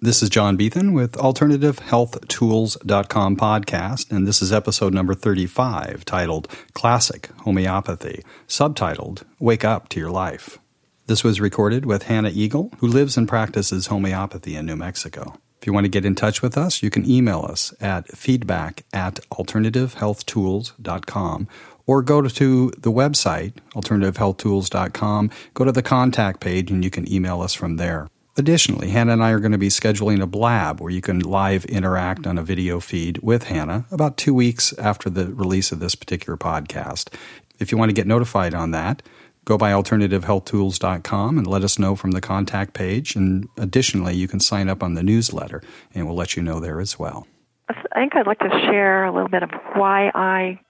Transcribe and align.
This 0.00 0.22
is 0.22 0.30
John 0.30 0.56
Beethan 0.56 0.92
with 0.92 1.14
AlternativeHealthTools.com 1.14 3.36
podcast, 3.36 4.12
and 4.12 4.28
this 4.28 4.40
is 4.40 4.52
episode 4.52 4.94
number 4.94 5.12
35 5.12 6.04
titled 6.04 6.46
Classic 6.72 7.28
Homeopathy, 7.38 8.22
subtitled 8.46 9.24
Wake 9.40 9.64
Up 9.64 9.88
to 9.88 9.98
Your 9.98 10.12
Life. 10.12 10.60
This 11.08 11.24
was 11.24 11.40
recorded 11.40 11.84
with 11.84 12.04
Hannah 12.04 12.30
Eagle, 12.32 12.70
who 12.78 12.86
lives 12.86 13.16
and 13.16 13.26
practices 13.26 13.88
homeopathy 13.88 14.54
in 14.54 14.66
New 14.66 14.76
Mexico. 14.76 15.34
If 15.60 15.66
you 15.66 15.72
want 15.72 15.86
to 15.86 15.90
get 15.90 16.04
in 16.04 16.14
touch 16.14 16.42
with 16.42 16.56
us, 16.56 16.80
you 16.80 16.90
can 16.90 17.04
email 17.04 17.40
us 17.40 17.74
at 17.80 18.06
feedback 18.16 18.84
at 18.92 19.16
alternativehealthtools.com 19.32 21.48
or 21.88 22.02
go 22.02 22.22
to 22.22 22.70
the 22.78 22.92
website, 22.92 23.54
alternativehealthtools.com, 23.74 25.30
go 25.54 25.64
to 25.64 25.72
the 25.72 25.82
contact 25.82 26.38
page, 26.38 26.70
and 26.70 26.84
you 26.84 26.90
can 26.90 27.12
email 27.12 27.40
us 27.40 27.54
from 27.54 27.78
there. 27.78 28.06
Additionally, 28.38 28.90
Hannah 28.90 29.14
and 29.14 29.22
I 29.24 29.32
are 29.32 29.40
going 29.40 29.52
to 29.52 29.58
be 29.58 29.68
scheduling 29.68 30.22
a 30.22 30.26
blab 30.26 30.80
where 30.80 30.92
you 30.92 31.00
can 31.00 31.18
live 31.18 31.64
interact 31.64 32.24
on 32.24 32.38
a 32.38 32.42
video 32.44 32.78
feed 32.78 33.18
with 33.18 33.42
Hannah 33.44 33.84
about 33.90 34.16
two 34.16 34.32
weeks 34.32 34.72
after 34.78 35.10
the 35.10 35.26
release 35.26 35.72
of 35.72 35.80
this 35.80 35.96
particular 35.96 36.36
podcast. 36.36 37.12
If 37.58 37.72
you 37.72 37.78
want 37.78 37.88
to 37.88 37.94
get 37.94 38.06
notified 38.06 38.54
on 38.54 38.70
that, 38.70 39.02
go 39.44 39.58
by 39.58 39.72
alternativehealthtools.com 39.72 41.36
and 41.36 41.46
let 41.48 41.64
us 41.64 41.80
know 41.80 41.96
from 41.96 42.12
the 42.12 42.20
contact 42.20 42.74
page. 42.74 43.16
And 43.16 43.48
additionally, 43.56 44.14
you 44.14 44.28
can 44.28 44.38
sign 44.38 44.68
up 44.68 44.84
on 44.84 44.94
the 44.94 45.02
newsletter 45.02 45.60
and 45.92 46.06
we'll 46.06 46.14
let 46.14 46.36
you 46.36 46.42
know 46.42 46.60
there 46.60 46.80
as 46.80 46.96
well. 46.96 47.26
I 47.68 47.74
think 47.92 48.14
I'd 48.14 48.28
like 48.28 48.38
to 48.38 48.50
share 48.66 49.04
a 49.04 49.12
little 49.12 49.28
bit 49.28 49.42
of 49.42 49.50
why 49.74 50.12
I, 50.14 50.60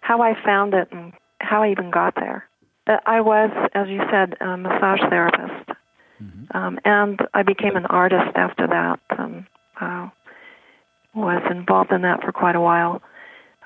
how 0.00 0.22
I 0.22 0.32
found 0.46 0.72
it 0.72 0.88
and 0.90 1.12
how 1.42 1.62
I 1.62 1.72
even 1.72 1.90
got 1.90 2.14
there. 2.14 2.48
Uh, 2.86 2.96
I 3.04 3.20
was, 3.20 3.50
as 3.74 3.88
you 3.88 4.00
said, 4.10 4.34
a 4.40 4.56
massage 4.56 5.00
therapist. 5.10 5.72
Um, 6.54 6.78
and 6.84 7.18
I 7.34 7.42
became 7.42 7.76
an 7.76 7.86
artist 7.86 8.36
after 8.36 8.66
that 8.66 9.00
and 9.10 9.46
uh, 9.80 10.08
was 11.14 11.42
involved 11.50 11.92
in 11.92 12.02
that 12.02 12.22
for 12.22 12.32
quite 12.32 12.56
a 12.56 12.60
while. 12.60 13.02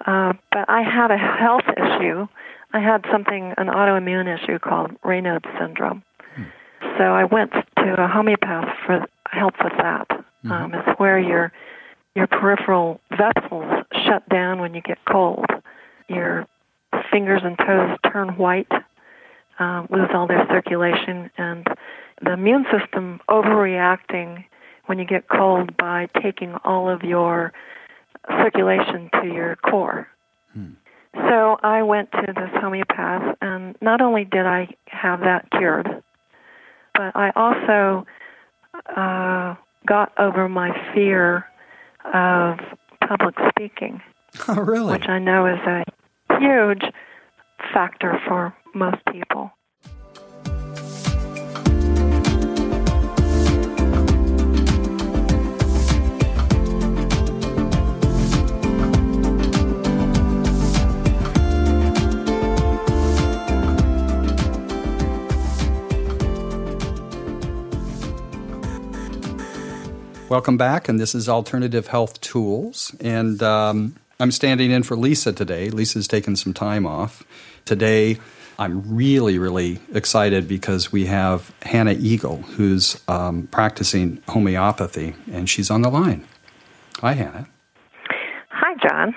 Uh, 0.05 0.33
but 0.53 0.69
I 0.69 0.83
had 0.83 1.11
a 1.11 1.17
health 1.17 1.64
issue. 1.77 2.27
I 2.73 2.81
had 2.81 3.05
something, 3.11 3.55
an 3.57 3.69
autoimmune 3.69 4.33
issue 4.33 4.59
called 4.59 4.91
Raynaud's 5.03 5.48
syndrome. 5.59 6.03
Hmm. 6.34 6.42
So 6.98 7.05
I 7.05 7.25
went 7.25 7.53
to 7.53 7.95
a 7.98 8.09
homeopath 8.09 8.77
for 8.84 9.07
help 9.31 9.55
with 9.62 9.73
that. 9.79 10.09
Mm-hmm. 10.11 10.53
Um, 10.53 10.75
it's 10.75 10.98
where 10.98 11.19
your 11.19 11.53
your 12.14 12.27
peripheral 12.27 13.01
vessels 13.11 13.84
shut 14.07 14.27
down 14.31 14.61
when 14.61 14.75
you 14.75 14.81
get 14.81 14.98
cold. 15.11 15.45
Your 16.09 16.47
fingers 17.11 17.42
and 17.45 17.59
toes 17.59 17.98
turn 18.11 18.31
white, 18.39 18.70
uh, 19.59 19.87
lose 19.91 20.09
all 20.14 20.27
their 20.27 20.47
circulation, 20.48 21.31
and 21.37 21.67
the 22.22 22.33
immune 22.33 22.64
system 22.70 23.20
overreacting 23.28 24.45
when 24.86 24.98
you 24.98 25.05
get 25.05 25.28
cold 25.28 25.77
by 25.77 26.09
taking 26.23 26.55
all 26.64 26.89
of 26.89 27.03
your 27.03 27.53
circulation 28.42 29.11
to 29.20 29.27
your 29.27 29.56
core. 29.56 30.08
Hmm. 30.53 30.73
So 31.14 31.56
I 31.62 31.83
went 31.83 32.12
to 32.12 32.27
this 32.27 32.50
homeopath, 32.61 33.36
and 33.41 33.75
not 33.81 34.00
only 34.00 34.25
did 34.25 34.47
I 34.47 34.69
have 34.86 35.20
that 35.20 35.50
cured, 35.50 35.89
but 36.95 37.17
I 37.17 37.33
also 37.34 38.06
uh, 38.95 39.55
got 39.86 40.12
over 40.19 40.48
my 40.48 40.70
fear 40.95 41.47
of 42.12 42.58
public 43.06 43.34
speaking. 43.51 44.03
Oh, 44.48 44.61
really? 44.61 44.92
Which 44.92 45.08
I 45.08 45.19
know 45.19 45.47
is 45.47 45.58
a 45.67 45.83
huge 46.39 46.83
factor 47.73 48.20
for 48.28 48.55
most 48.75 48.98
people. 49.11 49.51
Welcome 70.29 70.57
back, 70.57 70.89
and 70.89 70.98
this 70.98 71.14
is 71.14 71.29
Alternative 71.29 71.87
Health 71.87 72.20
Tools. 72.20 72.92
And 72.98 73.41
um, 73.45 73.95
I'm 74.19 74.33
standing 74.33 74.73
in 74.73 74.83
for 74.83 74.97
Lisa 74.97 75.33
today. 75.33 75.70
Lisa's 75.70 76.09
taken 76.09 76.35
some 76.35 76.53
time 76.53 76.85
off. 76.85 77.23
Today, 77.64 78.19
I'm 78.59 78.97
really, 78.97 79.39
really 79.39 79.79
excited 79.95 80.48
because 80.48 80.91
we 80.91 81.07
have 81.07 81.55
Hannah 81.63 81.95
Eagle, 81.97 82.39
who's 82.39 83.01
um, 83.07 83.47
practicing 83.53 84.20
homeopathy, 84.29 85.15
and 85.31 85.48
she's 85.48 85.70
on 85.70 85.83
the 85.83 85.91
line. 85.91 86.27
Hi, 87.03 87.13
Hannah. 87.13 87.47
Hi, 88.48 88.75
John. 88.83 89.15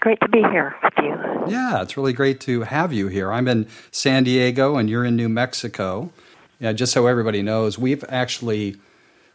Great 0.00 0.20
to 0.20 0.28
be 0.30 0.38
here 0.38 0.74
with 0.82 0.94
you. 1.02 1.52
Yeah, 1.52 1.82
it's 1.82 1.98
really 1.98 2.14
great 2.14 2.40
to 2.40 2.62
have 2.62 2.94
you 2.94 3.08
here. 3.08 3.30
I'm 3.30 3.46
in 3.46 3.68
San 3.90 4.24
Diego, 4.24 4.76
and 4.76 4.88
you're 4.88 5.04
in 5.04 5.16
New 5.16 5.28
Mexico. 5.28 6.12
Yeah, 6.58 6.72
just 6.72 6.94
so 6.94 7.06
everybody 7.08 7.42
knows, 7.42 7.78
we've 7.78 8.04
actually 8.08 8.76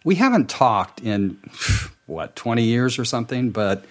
we 0.04 0.16
haven't 0.16 0.50
talked 0.50 1.00
in 1.02 1.38
what 2.06 2.36
20 2.36 2.64
years 2.64 3.00
or 3.00 3.06
something 3.06 3.52
but 3.52 3.86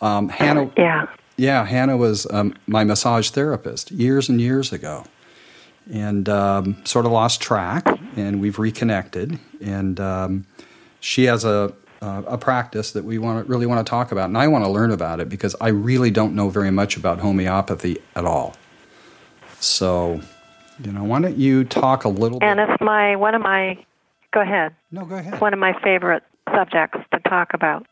um, 0.00 0.28
hannah 0.28 0.70
yeah. 0.76 1.06
Yeah 1.36 1.64
hannah 1.64 1.96
was 1.96 2.26
um, 2.30 2.54
my 2.66 2.84
massage 2.84 3.30
therapist 3.30 3.90
years 3.90 4.28
and 4.28 4.40
years 4.40 4.72
ago. 4.72 5.04
And 5.90 6.28
um, 6.28 6.84
sort 6.84 7.06
of 7.06 7.12
lost 7.12 7.40
track 7.40 7.84
and 8.14 8.40
we've 8.40 8.60
reconnected. 8.60 9.36
And 9.60 9.98
um, 9.98 10.46
she 11.00 11.24
has 11.24 11.44
a 11.44 11.74
a 12.04 12.36
practice 12.36 12.92
that 12.92 13.04
we 13.04 13.18
want 13.18 13.44
to 13.44 13.50
really 13.50 13.64
want 13.66 13.84
to 13.84 13.88
talk 13.88 14.10
about 14.10 14.24
and 14.24 14.36
i 14.36 14.48
want 14.48 14.64
to 14.64 14.68
learn 14.68 14.90
about 14.90 15.20
it 15.20 15.28
because 15.28 15.54
i 15.60 15.68
really 15.68 16.10
don't 16.10 16.34
know 16.34 16.48
very 16.48 16.72
much 16.72 16.96
about 16.96 17.20
homeopathy 17.20 17.96
at 18.16 18.24
all. 18.24 18.56
So 19.60 20.20
you 20.84 20.90
know 20.90 21.04
why 21.04 21.20
don't 21.20 21.36
you 21.36 21.62
talk 21.64 22.04
a 22.04 22.08
little 22.08 22.40
bit? 22.40 22.46
and 22.46 22.58
bit 22.58 22.70
it's 22.70 22.80
my 22.80 23.14
one 23.14 23.36
of 23.36 23.42
my 23.42 23.78
Go 24.32 24.40
ahead. 24.40 24.74
No, 24.90 25.04
go 25.04 25.16
ahead. 25.16 25.40
One 25.40 25.52
of 25.52 25.58
my 25.58 25.78
favorite 25.82 26.22
subjects 26.54 26.98
to 27.12 27.20
talk 27.20 27.54
about. 27.54 27.86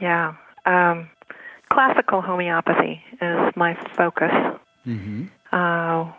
Yeah. 0.00 0.34
Um, 0.66 1.08
classical 1.70 2.20
homeopathy 2.20 3.02
is 3.20 3.56
my 3.56 3.74
focus. 3.96 4.32
Mm-hmm. 4.86 5.24
Uh, 5.52 6.12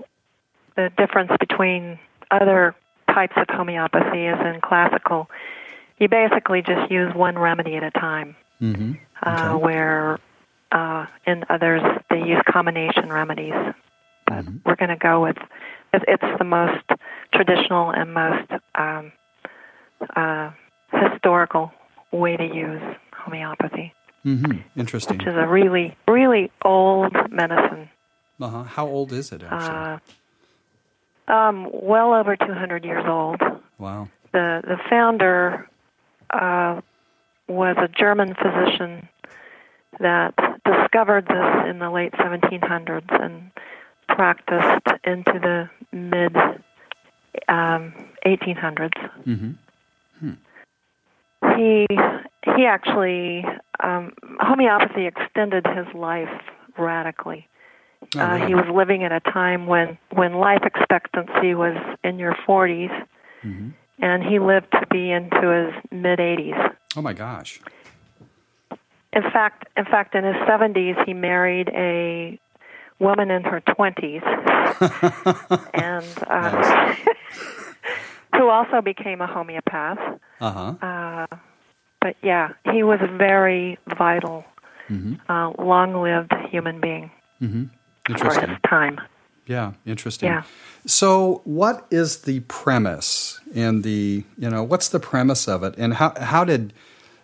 the 0.75 0.91
difference 0.97 1.31
between 1.39 1.99
other 2.31 2.75
types 3.09 3.33
of 3.37 3.45
homeopathy 3.49 4.25
is 4.25 4.39
in 4.45 4.59
classical, 4.61 5.29
you 5.99 6.07
basically 6.07 6.61
just 6.61 6.91
use 6.91 7.13
one 7.13 7.37
remedy 7.37 7.75
at 7.75 7.83
a 7.83 7.91
time. 7.91 8.35
Mm-hmm. 8.61 8.93
Uh, 9.23 9.29
okay. 9.29 9.41
Uh, 9.41 9.57
where 9.57 10.19
uh, 10.71 11.05
in 11.25 11.43
others 11.49 11.81
they 12.09 12.19
use 12.19 12.41
combination 12.49 13.11
remedies. 13.11 13.53
But 14.25 14.45
mm-hmm. 14.45 14.57
we're 14.65 14.75
going 14.75 14.89
to 14.89 14.97
go 14.97 15.21
with 15.21 15.37
it's 15.93 16.37
the 16.37 16.43
most 16.43 16.83
traditional 17.33 17.91
and 17.91 18.13
most 18.13 18.51
um, 18.75 19.11
uh, 20.16 20.52
historical 20.91 21.72
way 22.12 22.38
to 22.38 22.46
use 22.46 22.81
homeopathy. 23.13 23.94
Mm-hmm. 24.25 24.80
Interesting. 24.80 25.18
Which 25.18 25.28
is 25.28 25.35
a 25.35 25.47
really, 25.47 25.96
really 26.08 26.52
old 26.63 27.13
medicine. 27.31 27.90
Uh-huh. 28.40 28.63
How 28.63 28.88
old 28.88 29.12
is 29.13 29.31
it, 29.31 29.44
actually? 29.44 30.00
Uh, 31.28 31.34
um, 31.34 31.69
well 31.72 32.13
over 32.13 32.35
200 32.35 32.85
years 32.85 33.06
old. 33.08 33.41
Wow. 33.78 34.09
The, 34.34 34.62
the 34.63 34.78
founder 34.90 35.68
uh, 36.29 36.81
was 37.47 37.75
a 37.79 37.88
German 37.88 38.35
physician 38.35 39.08
that 40.00 40.34
discovered 40.66 41.25
this 41.28 41.69
in 41.69 41.79
the 41.79 41.90
late 41.90 42.14
1700s 42.14 43.24
and 43.24 43.52
practiced 44.09 44.88
into 45.03 45.40
the 45.40 45.69
mid 45.91 46.35
um, 47.47 47.94
1800s. 48.25 48.91
Mm-hmm. 49.25 49.52
He 51.55 51.85
he 52.55 52.66
actually 52.66 53.45
um, 53.84 54.13
homeopathy 54.39 55.05
extended 55.05 55.66
his 55.67 55.85
life 55.93 56.29
radically. 56.78 57.47
Oh, 58.16 58.19
uh, 58.19 58.47
he 58.47 58.55
was 58.55 58.66
living 58.73 59.03
at 59.03 59.11
a 59.11 59.19
time 59.19 59.67
when 59.67 59.97
when 60.11 60.34
life 60.34 60.63
expectancy 60.63 61.53
was 61.53 61.75
in 62.03 62.19
your 62.19 62.34
40s, 62.47 62.91
mm-hmm. 63.43 63.69
and 63.99 64.23
he 64.23 64.39
lived 64.39 64.72
to 64.72 64.85
be 64.89 65.11
into 65.11 65.49
his 65.49 65.73
mid 65.91 66.19
80s. 66.19 66.75
Oh 66.95 67.01
my 67.01 67.13
gosh! 67.13 67.59
In 69.13 69.23
fact, 69.23 69.67
in 69.75 69.85
fact, 69.85 70.16
in 70.16 70.23
his 70.23 70.35
70s, 70.35 71.03
he 71.05 71.13
married 71.13 71.69
a 71.69 72.40
woman 72.99 73.31
in 73.31 73.43
her 73.43 73.61
20s, 73.61 74.23
and 75.73 76.05
uh, 76.28 76.95
who 78.35 78.49
also 78.49 78.81
became 78.81 79.22
a 79.22 79.28
homeopath. 79.28 79.99
Uh-huh. 80.39 80.85
Uh, 80.85 81.28
but 82.01 82.16
yeah, 82.22 82.53
he 82.72 82.84
was 82.84 82.99
a 83.01 83.07
very 83.07 83.78
vital, 83.97 84.45
mm-hmm. 84.89 85.16
uh, 85.31 85.51
long-lived 85.63 86.34
human 86.49 86.79
being 86.79 87.11
mm-hmm. 87.41 88.16
for 88.16 88.25
his 88.25 88.57
time. 88.69 88.99
Yeah, 89.47 89.73
interesting. 89.85 90.28
Yeah. 90.28 90.43
So, 90.85 91.41
what 91.45 91.87
is 91.89 92.23
the 92.23 92.41
premise 92.41 93.39
and 93.55 93.84
the 93.84 94.23
you 94.37 94.49
know 94.49 94.63
what's 94.63 94.89
the 94.89 94.99
premise 94.99 95.47
of 95.47 95.63
it, 95.63 95.75
and 95.78 95.93
how 95.93 96.13
how 96.19 96.43
did 96.43 96.73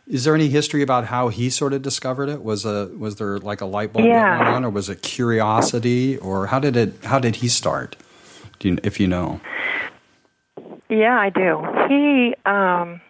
is 0.08 0.24
there 0.24 0.36
any 0.36 0.50
history 0.50 0.82
about 0.82 1.06
how 1.06 1.30
he 1.30 1.50
sort 1.50 1.74
of 1.74 1.82
discovered 1.82 2.30
it? 2.30 2.44
Was 2.44 2.66
a 2.66 2.90
was 2.98 3.18
there 3.18 3.40
like 3.40 3.62
a 3.62 3.66
light 3.66 3.94
bulb 3.94 4.06
Yeah. 4.06 4.38
went 4.38 4.50
on, 4.50 4.66
or 4.66 4.70
was 4.70 4.90
it 4.90 5.02
curiosity, 5.02 6.18
or 6.18 6.48
how 6.48 6.60
did 6.60 6.76
it 6.76 7.04
how 7.04 7.20
did 7.20 7.38
he 7.38 7.48
start? 7.48 7.96
Do 8.60 8.70
you, 8.70 8.78
if 8.84 9.00
you 9.00 9.08
know? 9.08 9.42
Yeah, 10.90 11.18
I 11.18 11.30
do. 11.30 11.66
He, 11.88 12.36
um, 12.46 13.02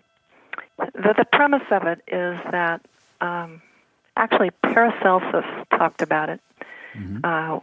the, 0.77 1.13
the 1.17 1.25
premise 1.31 1.63
of 1.71 1.83
it 1.83 1.99
is 2.07 2.37
that 2.51 2.81
um, 3.21 3.61
actually 4.15 4.51
Paracelsus 4.63 5.45
talked 5.71 6.01
about 6.01 6.29
it. 6.29 6.41
Uh, 7.23 7.59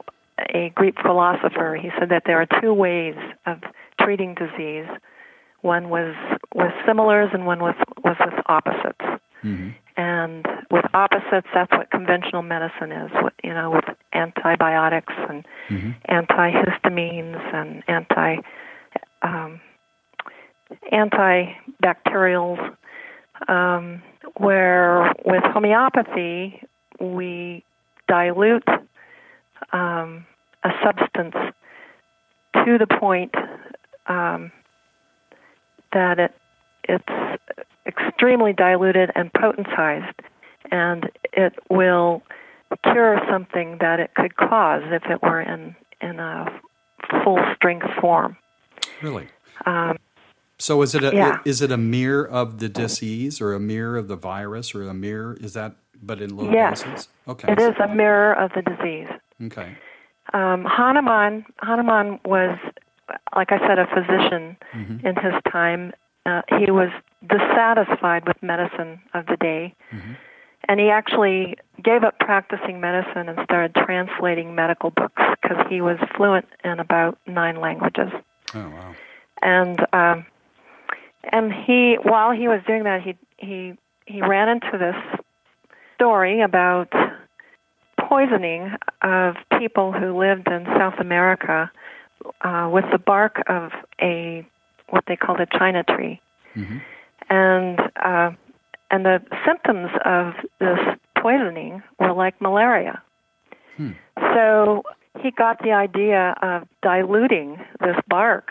a 0.55 0.71
Greek 0.75 1.01
philosopher, 1.01 1.79
he 1.81 1.91
said 1.99 2.09
that 2.09 2.25
there 2.27 2.41
are 2.41 2.61
two 2.61 2.73
ways 2.73 3.15
of 3.47 3.59
treating 4.01 4.35
disease. 4.35 4.87
One 5.61 5.91
was 5.91 6.15
with 6.55 6.73
similars, 6.87 7.31
and 7.33 7.47
one 7.47 7.61
was 7.61 7.75
was 8.03 8.17
with 8.25 8.35
opposites. 8.47 9.05
And 9.97 10.47
with 10.71 10.87
opposites, 10.95 11.47
that's 11.53 11.71
what 11.73 11.91
conventional 11.91 12.43
medicine 12.43 12.91
is. 12.93 13.11
What 13.13 13.35
you 13.45 13.53
know, 13.53 13.71
with 13.71 13.85
antibiotics 14.15 15.13
and 15.29 15.45
antihistamines 16.09 17.55
and 17.55 17.83
anti 17.87 18.37
um, 19.23 19.61
antibacterials, 20.93 22.77
um, 23.49 24.03
where 24.37 25.13
with 25.25 25.43
homeopathy 25.45 26.63
we 27.01 27.65
dilute 28.09 28.69
um, 29.73 30.27
a 30.65 30.71
substance 30.85 31.35
to 32.55 32.79
the 32.79 32.87
point 32.87 33.35
um, 34.07 34.53
that 35.93 36.19
it 36.19 36.35
it's 36.85 37.39
extremely 37.87 38.53
diluted 38.53 39.11
and 39.15 39.33
potentized, 39.33 40.15
and 40.71 41.11
it 41.33 41.55
will 41.69 42.23
cure 42.83 43.21
something 43.31 43.79
that 43.81 44.01
it 44.01 44.15
could 44.15 44.37
cause 44.37 44.83
if 44.87 45.05
it 45.07 45.23
were 45.23 45.41
in 45.41 45.75
in 46.01 46.19
a 46.19 46.61
full 47.23 47.39
strength 47.55 47.87
form. 48.01 48.37
Really? 49.03 49.29
Um, 49.67 49.99
So 50.61 50.83
is 50.83 50.95
it 50.95 51.03
a 51.03 51.15
Yeah. 51.15 51.39
is 51.45 51.63
it 51.63 51.73
a 51.73 51.77
mirror 51.77 52.27
of 52.29 52.59
the 52.59 52.69
disease, 52.69 53.41
or 53.41 53.55
a 53.55 53.61
mirror 53.61 53.97
of 53.97 54.09
the 54.09 54.17
virus, 54.17 54.75
or 54.75 54.83
a 54.89 54.95
mirror? 54.95 55.37
Is 55.41 55.53
that 55.55 55.73
but 56.03 56.21
in 56.21 56.37
low 56.37 56.51
Yes. 56.51 56.83
doses? 56.83 57.09
Okay. 57.29 57.53
it 57.53 57.59
is 57.61 57.75
a 57.81 57.89
mirror 57.89 58.33
of 58.33 58.53
the 58.55 58.63
disease. 58.63 59.09
Okay. 59.45 59.77
Um, 60.33 60.65
Hahnemann 60.65 61.45
Hahnemann 61.63 62.21
was, 62.25 62.57
like 63.35 63.53
I 63.53 63.59
said, 63.67 63.79
a 63.79 63.87
physician 63.87 64.57
Mm-hmm. 64.75 65.07
in 65.07 65.17
his 65.17 65.35
time. 65.51 65.93
Uh, 66.27 66.43
he 66.59 66.71
was 66.71 66.91
dissatisfied 67.27 68.27
with 68.27 68.41
medicine 68.43 69.01
of 69.15 69.27
the 69.27 69.37
day, 69.39 69.75
Mm-hmm. 69.93 70.13
and 70.69 70.79
he 70.81 70.91
actually 70.91 71.57
gave 71.83 72.05
up 72.05 72.19
practicing 72.19 72.81
medicine 72.81 73.29
and 73.31 73.39
started 73.45 73.75
translating 73.75 74.55
medical 74.55 74.91
books 74.91 75.23
because 75.41 75.67
he 75.71 75.81
was 75.81 75.99
fluent 76.17 76.47
in 76.65 76.79
about 76.81 77.19
nine 77.27 77.57
languages. 77.61 78.11
Oh 78.55 78.69
wow. 78.69 78.95
And 79.43 79.79
um, 79.95 80.27
and 81.25 81.53
he, 81.53 81.97
while 82.03 82.33
he 82.33 82.49
was 82.49 82.61
doing 82.67 82.85
that, 82.85 83.03
he 83.03 83.17
he 83.39 83.75
he 84.07 84.21
ran 84.23 84.49
into 84.49 84.79
this 84.79 84.97
story 85.95 86.41
about 86.41 86.93
poisoning 88.09 88.73
of 89.03 89.37
people 89.59 89.93
who 89.93 90.19
lived 90.19 90.49
in 90.49 90.65
South 90.79 90.99
America 90.99 91.71
uh, 92.43 92.69
with 92.73 92.85
the 92.91 92.99
bark 92.99 93.43
of 93.49 93.71
a 94.01 94.47
what 94.89 95.05
they 95.07 95.17
called 95.17 95.41
a 95.41 95.47
china 95.47 95.85
tree, 95.85 96.21
Mhm. 96.57 96.81
and 97.29 97.81
uh, 97.97 98.33
and 98.91 99.05
the 99.05 99.23
symptoms 99.47 99.91
of 100.05 100.35
this 100.59 100.81
poisoning 101.17 101.83
were 101.99 102.13
like 102.13 102.41
malaria. 102.41 103.01
Hmm. 103.77 103.93
So 104.35 104.83
he 105.21 105.31
got 105.31 105.63
the 105.63 105.73
idea 105.73 106.35
of 106.43 106.67
diluting 106.83 107.59
this 107.81 107.97
bark 108.09 108.51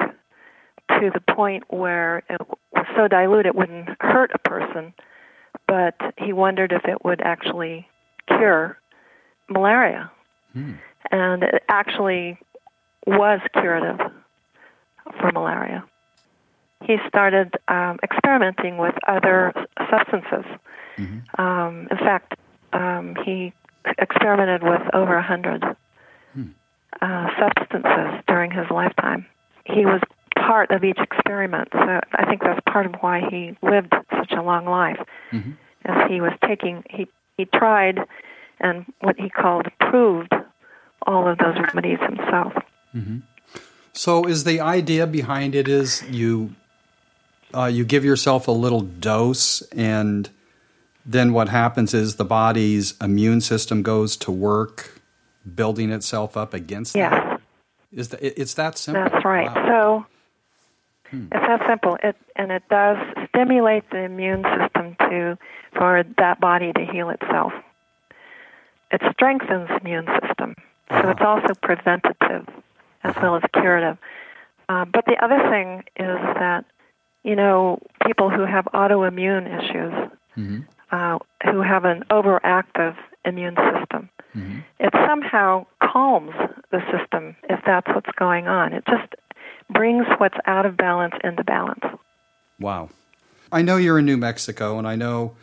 to 0.90 1.12
the 1.14 1.34
point 1.34 1.64
where 1.70 2.24
it 2.30 2.42
was 2.74 2.86
so 2.96 3.08
dilute 3.08 3.46
it 3.46 3.56
wouldn't 3.56 3.90
hurt 4.02 4.32
a 4.34 4.40
person, 4.40 4.94
but 5.68 5.96
he 6.18 6.34
wondered 6.34 6.72
if 6.72 6.86
it 6.86 7.04
would 7.06 7.22
actually 7.22 7.88
cure 8.28 8.78
malaria. 9.50 10.12
Hmm. 10.54 10.74
And 11.12 11.44
it 11.44 11.64
actually 11.70 12.38
was 13.06 13.40
curative 13.54 14.00
for 15.20 15.32
malaria. 15.32 15.84
He 16.84 16.98
started 17.08 17.56
um, 17.68 18.00
experimenting 18.04 18.78
with 18.78 18.96
other 19.08 19.54
substances. 19.90 20.46
Mhm. 20.98 21.40
Um, 21.40 21.88
in 21.92 21.98
fact, 21.98 22.36
um, 22.74 23.16
he 23.26 23.54
experimented 23.98 24.64
with 24.64 24.82
over 24.94 25.16
a 25.16 25.22
hundred 25.22 25.64
uh, 27.02 27.28
substances 27.40 28.24
during 28.28 28.52
his 28.52 28.70
lifetime. 28.70 29.26
He 29.66 29.86
was 29.86 30.02
part 30.50 30.72
of 30.72 30.84
each 30.84 30.98
experiment, 31.08 31.68
so 31.72 32.00
I 32.22 32.26
think 32.26 32.42
that's 32.42 32.60
part 32.74 32.86
of 32.90 32.94
why 33.02 33.18
he 33.30 33.56
lived 33.62 33.94
such 34.20 34.32
a 34.32 34.42
long 34.42 34.66
life. 34.66 35.00
Mhm. 35.32 35.54
As 35.86 36.10
he 36.12 36.18
was 36.22 36.34
taking, 36.50 36.84
he 36.90 37.08
he 37.38 37.46
tried, 37.46 37.98
and 38.60 38.86
what 39.06 39.16
he 39.24 39.30
called 39.30 39.68
proved 39.90 40.34
all 41.10 41.24
of 41.32 41.38
those 41.38 41.56
remedies 41.68 42.00
himself. 42.12 42.54
So 43.94 44.26
is 44.26 44.44
the 44.44 44.60
idea 44.62 45.06
behind 45.08 45.56
it 45.56 45.68
is 45.68 46.04
you 46.10 46.56
uh, 47.54 47.66
you 47.66 47.84
give 47.84 48.06
yourself 48.06 48.48
a 48.48 48.52
little 48.52 48.82
dose 48.82 49.62
and 49.76 50.30
then 51.06 51.34
what 51.34 51.50
happens 51.50 51.94
is 51.96 52.16
the 52.18 52.26
body's 52.26 52.94
immune 53.02 53.42
system 53.42 53.82
goes 53.82 54.16
to 54.18 54.32
work 54.32 55.02
building 55.56 55.92
itself 55.92 56.38
up 56.38 56.54
against 56.54 56.96
Yes. 56.96 57.12
that. 57.12 57.42
Is 57.92 58.10
that 58.10 58.22
it- 58.22 58.38
it's 58.38 58.54
that 58.54 58.78
simple? 58.78 59.02
That's 59.04 59.26
right. 59.26 59.48
Wow. 59.56 59.66
So 59.68 60.06
it's 61.12 61.48
that 61.48 61.62
simple. 61.68 61.98
It 62.04 62.16
and 62.36 62.52
it 62.52 62.64
does 62.70 62.98
stimulate 63.30 63.90
the 63.90 64.00
immune 64.00 64.44
system 64.44 64.96
to 65.10 65.38
for 65.74 66.04
that 66.18 66.40
body 66.40 66.72
to 66.74 66.86
heal 66.86 67.10
itself. 67.10 67.54
It 68.92 69.02
strengthens 69.14 69.68
the 69.70 69.78
immune 69.78 70.08
system, 70.22 70.56
so 70.90 70.96
Uh-huh. 70.96 71.10
it's 71.12 71.22
also 71.22 71.54
preventative 71.62 72.48
as 73.04 73.16
well 73.22 73.36
as 73.36 73.44
curative. 73.54 73.98
Uh, 74.68 74.86
but 74.86 75.06
the 75.06 75.18
other 75.24 75.40
thing 75.50 75.84
is 75.96 76.20
that 76.40 76.66
you 77.24 77.36
know 77.36 77.80
people 78.06 78.30
who 78.30 78.46
have 78.46 78.66
autoimmune 78.74 79.46
issues, 79.60 79.94
Mhm. 80.38 80.66
uh, 80.92 81.20
who 81.46 81.62
have 81.62 81.86
an 81.86 82.04
overactive 82.10 82.96
immune 83.26 83.56
system, 83.56 84.10
Mhm. 84.36 84.64
it 84.80 84.94
somehow 85.08 85.66
calms 85.82 86.34
the 86.72 86.82
system 86.92 87.36
if 87.50 87.64
that's 87.66 87.88
what's 87.90 88.12
going 88.14 88.48
on. 88.48 88.74
It 88.74 88.86
just 88.86 89.16
brings 89.70 90.06
what's 90.18 90.38
out 90.46 90.66
of 90.66 90.78
balance 90.78 91.14
into 91.24 91.44
balance. 91.44 91.84
Wow. 92.60 92.90
I 93.52 93.62
know 93.62 93.78
you're 93.78 94.00
in 94.00 94.06
New 94.06 94.18
Mexico, 94.18 94.78
and 94.78 94.88
I 94.88 94.96
know, 94.96 95.36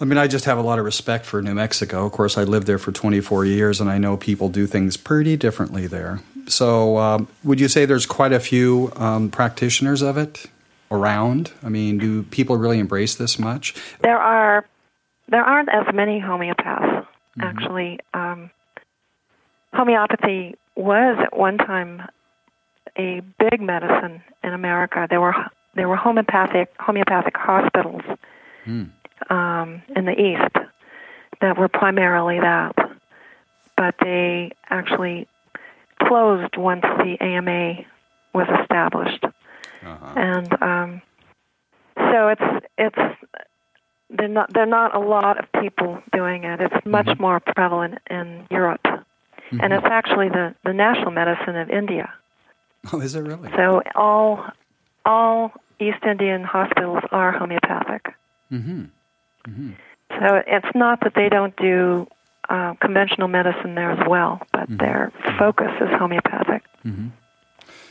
I 0.00 0.04
mean, 0.04 0.18
I 0.18 0.26
just 0.26 0.44
have 0.46 0.58
a 0.58 0.62
lot 0.62 0.78
of 0.78 0.84
respect 0.84 1.26
for 1.26 1.42
New 1.42 1.54
Mexico. 1.54 2.06
Of 2.06 2.12
course, 2.12 2.38
I 2.38 2.44
lived 2.44 2.66
there 2.66 2.78
for 2.78 2.92
24 2.92 3.44
years, 3.44 3.80
and 3.80 3.90
I 3.90 3.98
know 3.98 4.16
people 4.16 4.48
do 4.48 4.66
things 4.66 4.96
pretty 4.96 5.36
differently 5.36 5.86
there. 5.86 6.20
So, 6.46 6.96
um, 6.98 7.28
would 7.44 7.60
you 7.60 7.68
say 7.68 7.84
there's 7.84 8.06
quite 8.06 8.32
a 8.32 8.40
few 8.40 8.92
um, 8.96 9.30
practitioners 9.30 10.00
of 10.00 10.16
it 10.16 10.46
around? 10.90 11.52
I 11.62 11.68
mean, 11.68 11.98
do 11.98 12.22
people 12.22 12.56
really 12.56 12.78
embrace 12.78 13.16
this 13.16 13.38
much? 13.38 13.74
There 14.00 14.18
are 14.18 14.64
there 15.28 15.42
aren't 15.42 15.68
as 15.68 15.92
many 15.92 16.20
homeopaths 16.20 17.06
actually. 17.40 18.00
Um, 18.14 18.50
homeopathy 19.72 20.54
was 20.74 21.18
at 21.20 21.36
one 21.36 21.58
time 21.58 22.02
a 22.98 23.20
big 23.38 23.60
medicine 23.60 24.22
in 24.42 24.52
America. 24.52 25.06
There 25.08 25.20
were 25.20 25.34
there 25.74 25.88
were 25.88 25.96
homeopathic 25.96 26.72
homeopathic 26.78 27.36
hospitals 27.36 28.02
Hmm. 28.64 28.84
um, 29.30 29.82
in 29.94 30.06
the 30.06 30.20
East 30.20 30.56
that 31.40 31.56
were 31.58 31.68
primarily 31.68 32.40
that, 32.40 32.74
but 33.76 33.94
they 34.00 34.50
actually 34.70 35.28
closed 36.02 36.56
once 36.56 36.82
the 36.82 37.16
AMA 37.20 37.84
was 38.34 38.48
established, 38.60 39.24
Uh-huh. 39.24 40.12
and 40.16 40.62
um, 40.62 41.02
so 41.96 42.28
it's 42.28 42.66
it's 42.78 42.98
they're 44.10 44.28
not 44.28 44.52
they're 44.52 44.66
not 44.66 44.94
a 44.94 44.98
lot 44.98 45.38
of 45.38 45.62
people 45.62 46.02
doing 46.12 46.44
it. 46.44 46.60
It's 46.60 46.86
much 46.86 47.08
more 47.18 47.40
prevalent 47.40 47.98
in 48.10 48.46
Europe, 48.50 48.84
and 49.62 49.72
it's 49.72 49.86
actually 49.86 50.28
the 50.28 50.54
the 50.64 50.72
national 50.72 51.10
medicine 51.12 51.56
of 51.56 51.70
India. 51.70 52.12
Oh, 52.92 53.00
is 53.00 53.14
it 53.14 53.22
really? 53.22 53.50
So 53.56 53.82
all 53.94 54.44
all 55.04 55.52
East 55.80 56.04
Indian 56.08 56.44
hospitals 56.44 57.02
are 57.10 57.32
homeopathic. 57.32 58.14
Mm-hmm. 58.52 59.72
So 60.10 60.42
it's 60.46 60.74
not 60.74 61.00
that 61.00 61.14
they 61.14 61.28
don't 61.28 61.56
do 61.56 62.06
uh, 62.48 62.74
conventional 62.80 63.28
medicine 63.28 63.74
there 63.74 63.90
as 63.90 64.06
well, 64.08 64.40
but 64.52 64.62
mm-hmm. 64.62 64.76
their 64.76 65.12
focus 65.38 65.72
is 65.80 65.88
homeopathic. 65.98 66.62
Mm-hmm. 66.84 67.08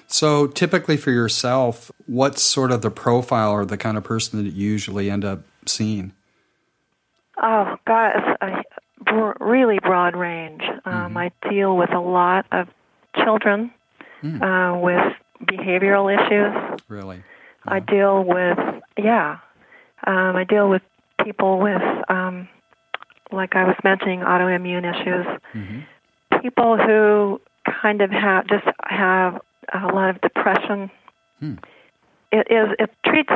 So, 0.08 0.48
typically 0.48 0.98
for 0.98 1.12
yourself, 1.12 1.92
what's 2.06 2.42
sort 2.42 2.72
of 2.72 2.82
the 2.82 2.92
profile 2.92 3.52
or 3.52 3.66
the 3.66 3.78
kind 3.78 3.98
of 3.98 4.04
person 4.04 4.44
that 4.44 4.52
you 4.52 4.72
usually 4.72 5.10
end 5.10 5.26
up 5.26 5.42
seeing? 5.66 6.14
Oh, 7.42 7.76
God, 7.88 8.12
it's 8.16 8.68
a 9.08 9.34
really 9.40 9.80
broad 9.80 10.16
range. 10.16 10.62
Um, 10.86 11.16
mm-hmm. 11.16 11.18
I 11.18 11.32
deal 11.50 11.76
with 11.76 11.92
a 11.92 12.00
lot 12.00 12.46
of 12.52 12.70
children 13.24 13.72
mm. 14.24 14.42
uh, 14.42 14.80
with 14.80 15.14
behavioral 15.44 16.14
issues. 16.14 16.82
Really? 16.88 17.24
I 17.68 17.80
deal 17.80 18.24
with, 18.24 18.60
yeah, 18.98 19.40
um, 20.06 20.36
I 20.36 20.44
deal 20.44 20.70
with 20.70 20.84
people 21.24 21.60
with, 21.60 21.82
um, 22.10 22.48
like 23.32 23.56
I 23.56 23.64
was 23.64 23.76
mentioning, 23.84 24.20
autoimmune 24.20 24.84
issues. 24.84 25.26
Mm-hmm. 25.54 26.40
People 26.42 26.78
who 26.78 27.42
kind 27.82 28.02
of 28.02 28.12
have 28.12 28.48
just 28.48 28.66
have 28.84 29.42
a 29.74 29.88
lot 29.88 30.10
of 30.12 30.22
depression. 30.22 30.92
Hmm. 31.40 31.56
It 32.32 32.48
is 32.52 32.76
it 32.80 32.92
treats 33.06 33.32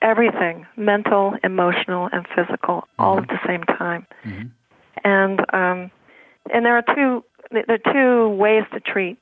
everything 0.00 0.66
mental, 0.76 1.34
emotional, 1.44 2.08
and 2.12 2.26
physical 2.34 2.76
mm-hmm. 2.76 3.02
all 3.02 3.18
at 3.18 3.28
the 3.28 3.38
same 3.46 3.64
time. 3.64 4.06
Mm-hmm. 4.24 4.46
And 5.04 5.40
um, 5.52 5.90
and 6.52 6.64
there 6.64 6.76
are 6.76 6.84
two 6.94 7.24
there 7.50 7.64
are 7.68 7.92
two 7.92 8.28
ways 8.36 8.64
to 8.72 8.80
treat. 8.80 9.18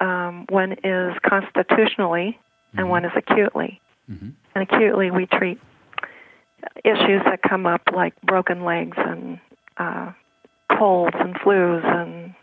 Um, 0.00 0.46
one 0.48 0.72
is 0.84 1.14
constitutionally, 1.24 2.38
and 2.72 2.80
mm-hmm. 2.80 2.88
one 2.88 3.04
is 3.04 3.12
acutely. 3.16 3.80
Mm-hmm. 4.10 4.30
And 4.54 4.68
acutely, 4.70 5.10
we 5.10 5.26
treat 5.26 5.60
issues 6.84 7.22
that 7.24 7.40
come 7.42 7.66
up 7.66 7.82
like 7.94 8.20
broken 8.22 8.64
legs 8.64 8.96
and 8.96 9.38
uh, 9.76 10.12
colds 10.76 11.14
and 11.18 11.34
flus 11.36 11.84
and 11.84 12.34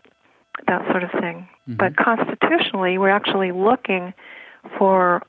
that 0.66 0.86
sort 0.90 1.04
of 1.04 1.10
thing. 1.12 1.48
Mm-hmm. 1.68 1.76
But 1.76 1.96
constitutionally, 1.96 2.98
we're 2.98 3.10
actually 3.10 3.52
looking 3.52 4.14
for 4.78 5.22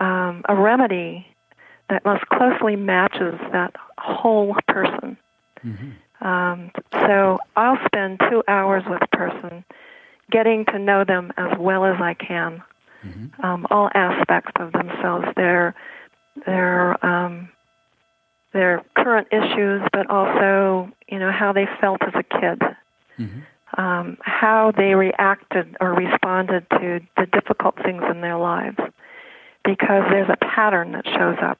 um, 0.00 0.42
a 0.48 0.54
remedy 0.54 1.26
that 1.88 2.04
most 2.04 2.26
closely 2.26 2.76
matches 2.76 3.34
that 3.52 3.74
whole 3.98 4.56
person. 4.68 5.16
Mm-hmm. 5.64 6.26
Um, 6.26 6.70
so 6.92 7.38
I'll 7.56 7.78
spend 7.86 8.20
two 8.30 8.42
hours 8.48 8.84
with 8.88 9.02
a 9.02 9.16
person, 9.16 9.64
getting 10.30 10.64
to 10.66 10.78
know 10.78 11.04
them 11.04 11.32
as 11.36 11.56
well 11.58 11.84
as 11.84 11.96
I 12.00 12.14
can, 12.14 12.62
mm-hmm. 13.04 13.44
um, 13.44 13.66
all 13.70 13.90
aspects 13.94 14.52
of 14.60 14.72
themselves, 14.72 15.26
their 15.36 15.74
their 16.44 17.04
um, 17.04 17.48
their 18.52 18.82
current 18.96 19.28
issues, 19.30 19.82
but 19.92 20.10
also 20.10 20.90
you 21.08 21.18
know 21.18 21.30
how 21.30 21.52
they 21.52 21.66
felt 21.80 22.02
as 22.02 22.14
a 22.14 22.22
kid. 22.22 22.60
Mm-hmm 23.18 23.40
um, 23.76 24.16
how 24.22 24.72
they 24.76 24.94
reacted 24.94 25.76
or 25.80 25.92
responded 25.92 26.66
to 26.70 27.00
the 27.16 27.26
difficult 27.26 27.74
things 27.84 28.02
in 28.10 28.20
their 28.20 28.38
lives 28.38 28.78
because 29.64 30.04
there's 30.10 30.30
a 30.30 30.36
pattern 30.36 30.92
that 30.92 31.04
shows 31.06 31.36
up 31.42 31.58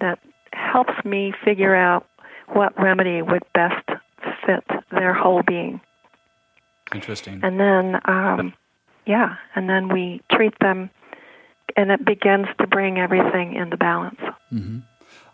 that 0.00 0.18
helps 0.52 1.04
me 1.04 1.32
figure 1.44 1.74
out 1.74 2.06
what 2.48 2.78
remedy 2.78 3.22
would 3.22 3.42
best 3.54 3.88
fit 4.46 4.64
their 4.90 5.14
whole 5.14 5.42
being. 5.46 5.80
Interesting. 6.94 7.40
And 7.42 7.58
then, 7.58 8.00
um, 8.04 8.54
yeah, 9.06 9.36
and 9.54 9.68
then 9.68 9.88
we 9.88 10.22
treat 10.32 10.58
them, 10.60 10.90
and 11.76 11.90
it 11.90 12.04
begins 12.04 12.46
to 12.60 12.66
bring 12.66 12.98
everything 12.98 13.54
into 13.54 13.76
balance. 13.76 14.20
Mm-hmm. 14.52 14.78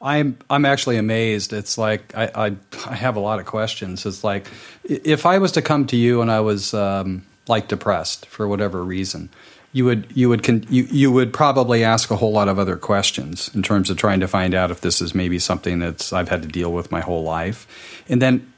I'm 0.02 0.38
I'm 0.48 0.64
actually 0.64 0.96
amazed. 0.96 1.52
It's 1.52 1.76
like 1.76 2.16
I, 2.16 2.30
I, 2.34 2.56
I 2.88 2.94
have 2.94 3.16
a 3.16 3.20
lot 3.20 3.38
of 3.38 3.46
questions. 3.46 4.06
It's 4.06 4.24
like 4.24 4.46
if 4.84 5.26
I 5.26 5.38
was 5.38 5.52
to 5.52 5.62
come 5.62 5.86
to 5.88 5.96
you 5.96 6.22
and 6.22 6.30
I 6.30 6.40
was 6.40 6.72
um, 6.72 7.26
like 7.48 7.68
depressed 7.68 8.24
for 8.26 8.48
whatever 8.48 8.82
reason, 8.82 9.28
you 9.72 9.84
would 9.84 10.10
you 10.14 10.30
would 10.30 10.42
con- 10.42 10.64
you 10.70 10.84
you 10.84 11.12
would 11.12 11.34
probably 11.34 11.84
ask 11.84 12.10
a 12.10 12.16
whole 12.16 12.32
lot 12.32 12.48
of 12.48 12.58
other 12.58 12.76
questions 12.76 13.50
in 13.54 13.62
terms 13.62 13.90
of 13.90 13.98
trying 13.98 14.20
to 14.20 14.28
find 14.28 14.54
out 14.54 14.70
if 14.70 14.80
this 14.80 15.02
is 15.02 15.14
maybe 15.14 15.38
something 15.38 15.80
that's 15.80 16.14
I've 16.14 16.30
had 16.30 16.40
to 16.42 16.48
deal 16.48 16.72
with 16.72 16.90
my 16.90 17.00
whole 17.00 17.22
life, 17.22 17.66
and 18.08 18.22
then 18.22 18.50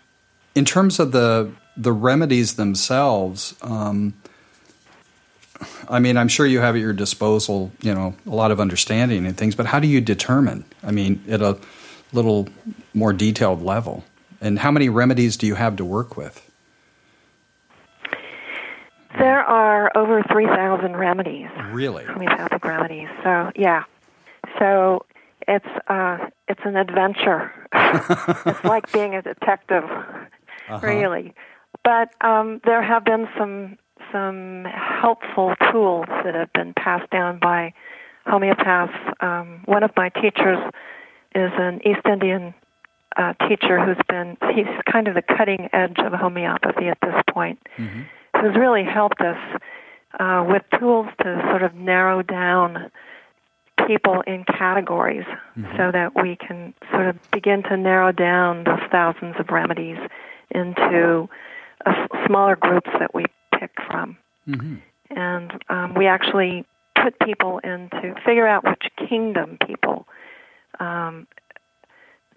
in 0.55 0.65
terms 0.65 1.01
of 1.01 1.11
the 1.11 1.51
the 1.77 1.93
remedies 1.93 2.55
themselves. 2.55 3.55
Um, 3.63 4.15
I 5.89 5.99
mean, 6.01 6.17
I'm 6.17 6.29
sure 6.29 6.47
you 6.47 6.61
have 6.61 6.75
at 6.75 6.81
your 6.81 6.93
disposal, 6.93 7.71
you 7.81 7.95
know, 7.95 8.15
a 8.27 8.35
lot 8.35 8.51
of 8.51 8.61
understanding 8.61 9.27
and 9.27 9.37
things, 9.37 9.55
but 9.55 9.67
how 9.67 9.79
do 9.79 9.87
you 9.87 10.01
determine? 10.01 10.65
I 10.83 10.91
mean, 10.91 11.23
at 11.29 11.41
a 11.41 11.59
little 12.13 12.49
more 12.95 13.13
detailed 13.13 13.63
level. 13.63 14.05
And 14.41 14.59
how 14.59 14.71
many 14.71 14.89
remedies 14.89 15.37
do 15.37 15.47
you 15.47 15.55
have 15.55 15.77
to 15.77 15.85
work 15.85 16.17
with? 16.17 16.51
There 19.19 19.41
are 19.41 19.97
over 19.97 20.23
3,000 20.33 20.97
remedies. 20.97 21.49
Really? 21.71 22.05
Homeopathic 22.05 22.65
remedies. 22.65 23.09
So, 23.23 23.53
yeah. 23.55 23.85
So, 24.59 25.07
it's 25.49 25.67
uh, 25.89 26.19
it's 26.49 26.61
an 26.65 26.77
adventure. 26.77 27.53
it's 27.73 28.65
like 28.65 28.91
being 28.93 29.15
a 29.15 29.23
detective, 29.23 29.85
uh-huh. 29.85 30.81
really. 30.83 31.35
But 31.85 32.15
um, 32.21 32.61
there 32.65 32.83
have 32.83 33.05
been 33.05 33.29
some 33.39 33.79
some 34.13 34.65
helpful 34.65 35.55
tools 35.71 36.07
that 36.25 36.35
have 36.35 36.53
been 36.53 36.75
passed 36.75 37.11
down 37.11 37.39
by 37.39 37.73
homeopaths. 38.27 39.23
Um, 39.23 39.63
one 39.65 39.83
of 39.83 39.91
my 39.97 40.11
teachers 40.11 40.59
is 41.35 41.51
an 41.57 41.81
East 41.87 42.07
Indian 42.07 42.55
uh, 43.17 43.33
teacher 43.49 43.85
who's 43.85 44.03
been, 44.09 44.37
he's 44.55 44.67
kind 44.91 45.09
of 45.09 45.15
the 45.15 45.23
cutting 45.23 45.69
edge 45.73 45.99
of 45.99 46.13
homeopathy 46.13 46.89
at 46.89 46.99
this 47.03 47.15
point, 47.31 47.59
mm-hmm. 47.77 48.03
who's 48.41 48.57
really 48.57 48.85
helped 48.85 49.21
us 49.21 49.39
uh, 50.21 50.45
with 50.47 50.63
tools 50.79 51.07
to 51.23 51.43
sort 51.51 51.63
of 51.63 51.75
narrow 51.75 52.23
down 52.23 52.91
people 53.87 54.23
in 54.27 54.45
categories 54.45 55.25
mm-hmm. 55.57 55.77
so 55.77 55.91
that 55.91 56.13
we 56.23 56.37
can 56.37 56.73
sort 56.91 57.09
of 57.09 57.17
begin 57.33 57.63
to 57.65 57.77
narrow 57.77 58.13
down 58.13 58.65
those 58.65 58.81
thousands 58.91 59.35
of 59.39 59.49
remedies 59.51 59.99
into 60.51 61.29
smaller 62.27 62.57
groups 62.57 62.91
that 62.99 63.15
we 63.15 63.25
pick 63.59 63.71
from. 63.87 64.17
Mm-hmm. 64.49 64.77
And 65.11 65.53
um, 65.69 65.95
we 65.95 66.07
actually 66.07 66.65
put 67.03 67.19
people 67.21 67.59
into 67.59 68.15
figure 68.25 68.47
out 68.47 68.65
which 68.65 68.85
kingdom 69.09 69.59
people 69.67 70.07
um, 70.81 71.27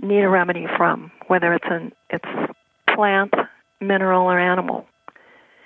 need 0.02 0.22
a 0.22 0.30
remedy 0.30 0.68
from, 0.78 1.12
whether 1.28 1.54
it's 1.54 1.66
an 1.70 1.92
it's 2.10 2.54
plant, 2.94 3.34
mineral, 3.80 4.24
or 4.24 4.40
animal. 4.40 4.86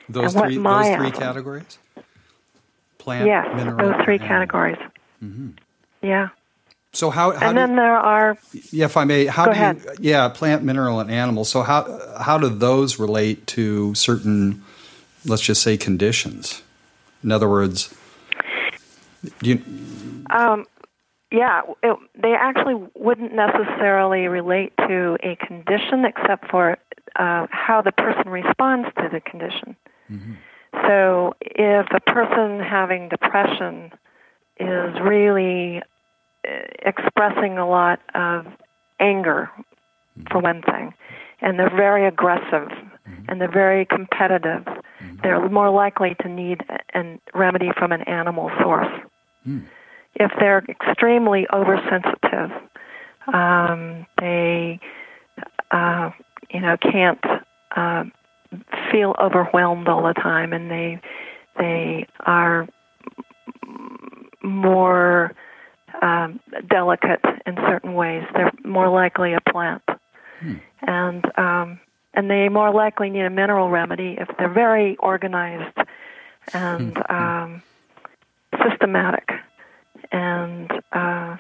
Those 0.08 0.34
three, 0.34 0.58
those 0.58 0.96
three 0.96 1.12
categories. 1.12 1.78
Plant, 2.98 3.28
yes, 3.28 3.48
mineral, 3.56 3.92
those 3.92 4.04
three 4.04 4.20
categories. 4.20 4.78
Mm-hmm. 5.24 5.50
Yeah. 6.02 6.30
So 6.92 7.12
how, 7.12 7.32
how 7.32 7.50
and 7.50 7.58
then 7.58 7.76
there 7.76 7.98
are 7.98 8.38
yeah, 8.72 8.86
if 8.86 8.98
I 8.98 9.06
may, 9.06 9.26
how 9.28 9.46
do 9.46 9.52
ahead. 9.52 9.82
you 10.00 10.10
yeah, 10.12 10.28
plant, 10.30 10.64
mineral, 10.64 11.00
and 11.00 11.12
animal. 11.12 11.46
So 11.46 11.62
how 11.62 12.00
how 12.20 12.38
do 12.40 12.50
those 12.50 13.00
relate 13.00 13.46
to 13.48 13.94
certain 13.94 14.64
let's 15.26 15.44
just 15.44 15.62
say 15.62 15.78
conditions? 15.78 16.64
In 17.24 17.32
other 17.32 17.48
words, 17.48 17.94
you. 19.42 19.62
Um, 20.32 20.66
yeah, 21.32 21.62
it, 21.84 21.98
they 22.16 22.34
actually 22.34 22.76
wouldn't 22.96 23.34
necessarily 23.34 24.28
relate 24.28 24.74
to 24.78 25.18
a 25.22 25.36
condition 25.36 26.06
except 26.06 26.50
for 26.50 26.78
uh, 27.16 27.48
how 27.52 27.82
the 27.84 27.92
person 27.92 28.30
responds 28.30 28.88
to 28.98 29.10
the 29.12 29.20
condition. 29.20 29.76
Mm-hmm. 30.10 30.34
So, 30.88 31.36
if 31.42 31.88
a 31.92 32.00
person 32.00 32.60
having 32.60 33.10
depression 33.10 33.92
is 34.60 35.00
really 35.02 35.82
expressing 36.44 37.58
a 37.58 37.68
lot 37.68 38.00
of 38.16 38.46
anger, 39.00 39.50
mm-hmm. 39.58 40.24
for 40.32 40.40
one 40.40 40.62
thing, 40.62 40.94
and 41.42 41.60
they're 41.60 41.76
very 41.76 42.08
aggressive 42.08 42.70
mm-hmm. 43.10 43.26
and 43.28 43.42
they're 43.42 43.52
very 43.52 43.86
competitive, 43.86 44.64
mm-hmm. 44.66 45.16
they're 45.22 45.50
more 45.50 45.70
likely 45.70 46.16
to 46.22 46.30
need 46.30 46.64
a 46.94 47.20
remedy 47.34 47.72
from 47.78 47.92
an 47.92 48.02
animal 48.04 48.52
source. 48.62 48.88
Mm. 49.48 49.66
If 50.16 50.32
they're 50.40 50.64
extremely 50.68 51.48
oversensitive, 51.54 52.52
um, 53.34 54.06
they, 54.20 54.80
uh, 55.72 56.12
you 56.50 56.62
know, 56.62 56.78
can't 56.78 57.24
uh, 57.76 58.04
feel 58.92 59.16
overwhelmed 59.22 59.88
all 59.88 60.04
the 60.04 60.14
time, 60.14 60.52
and 60.52 60.70
they 60.70 61.00
they 61.58 62.08
are 62.22 62.68
more 64.42 65.34
um, 66.02 66.40
delicate 66.68 67.22
in 67.46 67.56
certain 67.56 67.94
ways. 67.94 68.24
They're 68.34 68.52
more 68.64 68.90
likely 68.90 69.34
a 69.34 69.42
plant. 69.42 69.84
Hmm. 70.40 70.56
And 70.82 71.26
um, 71.38 71.80
and 72.14 72.30
they 72.30 72.50
more 72.50 72.74
likely 72.74 73.10
need 73.10 73.26
a 73.26 73.30
mineral 73.30 73.70
remedy 73.70 74.18
if 74.20 74.28
they're 74.38 74.54
very 74.54 74.98
organized 74.98 75.78
and 76.54 76.98
hmm. 76.98 77.16
um, 77.16 77.64
systematic, 78.64 79.30
and 80.12 80.72
uh, 80.92 81.38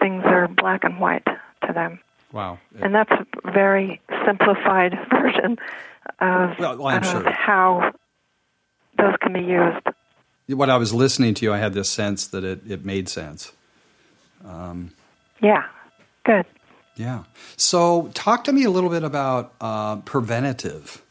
things 0.00 0.22
are 0.26 0.48
black 0.48 0.84
and 0.84 1.00
white 1.00 1.24
to 1.66 1.72
them. 1.72 2.00
Wow! 2.32 2.58
And 2.80 2.94
that's 2.94 3.10
a 3.10 3.52
very 3.52 4.00
simplified 4.26 4.98
version 5.10 5.58
of, 6.20 6.58
well, 6.58 6.88
of 6.88 7.04
sure. 7.04 7.30
how 7.30 7.92
those 8.98 9.14
can 9.20 9.32
be 9.32 9.40
used. 9.40 9.86
When 10.48 10.70
I 10.70 10.76
was 10.76 10.92
listening 10.92 11.34
to 11.34 11.44
you, 11.44 11.52
I 11.52 11.58
had 11.58 11.72
this 11.72 11.88
sense 11.88 12.26
that 12.28 12.44
it, 12.44 12.60
it 12.68 12.84
made 12.84 13.08
sense. 13.08 13.52
Um, 14.44 14.92
yeah, 15.40 15.64
good. 16.24 16.46
Yeah. 16.96 17.24
So, 17.56 18.10
talk 18.14 18.44
to 18.44 18.52
me 18.52 18.64
a 18.64 18.70
little 18.70 18.90
bit 18.90 19.02
about 19.02 19.54
uh, 19.60 19.96
preventative, 19.96 21.02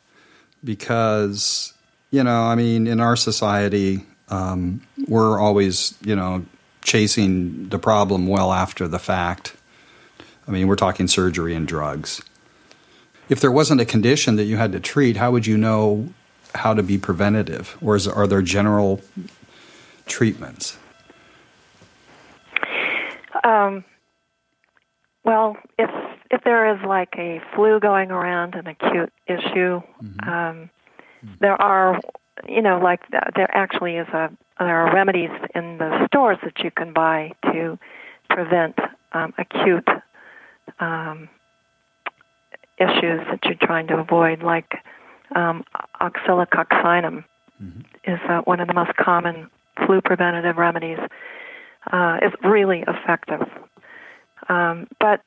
because 0.64 1.74
you 2.12 2.24
know, 2.24 2.44
I 2.44 2.56
mean, 2.56 2.88
in 2.88 3.00
our 3.00 3.16
society, 3.16 4.06
um, 4.30 4.82
we're 5.08 5.40
always 5.40 5.96
you 6.02 6.16
know 6.16 6.46
chasing 6.84 7.70
the 7.70 7.80
problem 7.80 8.28
well 8.28 8.54
after 8.54 8.88
the 8.88 9.00
fact. 9.00 9.56
I 10.48 10.52
mean, 10.52 10.68
we're 10.68 10.76
talking 10.76 11.08
surgery 11.08 11.56
and 11.56 11.68
drugs. 11.68 12.22
If 13.30 13.40
there 13.40 13.52
wasn't 13.52 13.80
a 13.80 13.86
condition 13.86 14.36
that 14.36 14.44
you 14.44 14.58
had 14.58 14.72
to 14.74 14.80
treat, 14.80 15.16
how 15.16 15.32
would 15.32 15.48
you 15.48 15.58
know 15.58 16.10
how 16.54 16.74
to 16.74 16.84
be 16.84 16.98
preventative, 16.98 17.78
or 17.82 17.96
is, 17.96 18.08
are 18.08 18.28
there 18.28 18.42
general 18.42 19.02
treatments? 20.06 20.78
Um, 23.44 23.84
well, 25.24 25.58
if 25.78 25.90
if 26.32 26.44
there 26.44 26.74
is 26.74 26.82
like 26.86 27.14
a 27.18 27.42
flu 27.56 27.80
going 27.80 28.12
around, 28.12 28.56
an 28.56 28.68
acute 28.68 29.12
issue, 29.28 29.82
mm-hmm. 30.04 30.30
um, 30.30 30.70
there 31.40 31.62
are, 31.62 32.00
you 32.48 32.62
know, 32.62 32.80
like 32.80 33.02
there 33.10 33.56
actually 33.56 33.98
is 33.98 34.08
a 34.10 34.32
there 34.60 34.88
are 34.88 34.94
remedies 34.94 35.32
in 35.56 35.78
the 35.78 36.08
stores 36.08 36.38
that 36.44 36.60
you 36.64 36.72
can 36.72 36.94
buy 36.94 37.32
to 37.52 37.78
prevent 38.30 38.78
um, 39.14 39.34
acute 39.38 39.88
um, 40.80 41.30
issues 42.80 43.22
that 43.30 43.40
you're 43.46 43.56
trying 43.62 43.88
to 43.88 43.98
avoid, 43.98 44.42
like 44.42 44.74
um, 45.36 45.64
oscillococcinum 46.00 47.24
mm-hmm. 47.62 47.82
is 48.12 48.20
uh, 48.30 48.42
one 48.42 48.60
of 48.60 48.68
the 48.68 48.74
most 48.74 48.96
common 48.96 49.50
flu 49.86 50.02
preventative 50.02 50.58
remedies. 50.58 51.00
Uh, 51.92 52.18
it's 52.22 52.36
really 52.44 52.84
effective. 52.88 53.48
Um, 54.50 54.88
but 55.00 55.22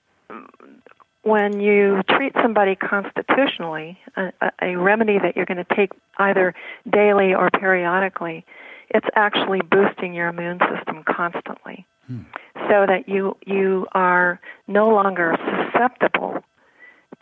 when 1.22 1.58
you 1.58 2.02
treat 2.10 2.32
somebody 2.42 2.76
constitutionally, 2.76 3.98
a, 4.16 4.30
a 4.60 4.76
remedy 4.76 5.18
that 5.18 5.36
you're 5.36 5.46
going 5.46 5.64
to 5.64 5.74
take 5.74 5.90
either 6.18 6.54
daily 6.90 7.34
or 7.34 7.50
periodically, 7.50 8.44
it's 8.90 9.06
actually 9.16 9.60
boosting 9.62 10.14
your 10.14 10.28
immune 10.28 10.60
system 10.74 11.02
constantly, 11.08 11.86
hmm. 12.06 12.20
so 12.68 12.84
that 12.86 13.08
you 13.08 13.36
you 13.46 13.86
are 13.92 14.38
no 14.68 14.90
longer 14.90 15.34
susceptible 15.72 16.44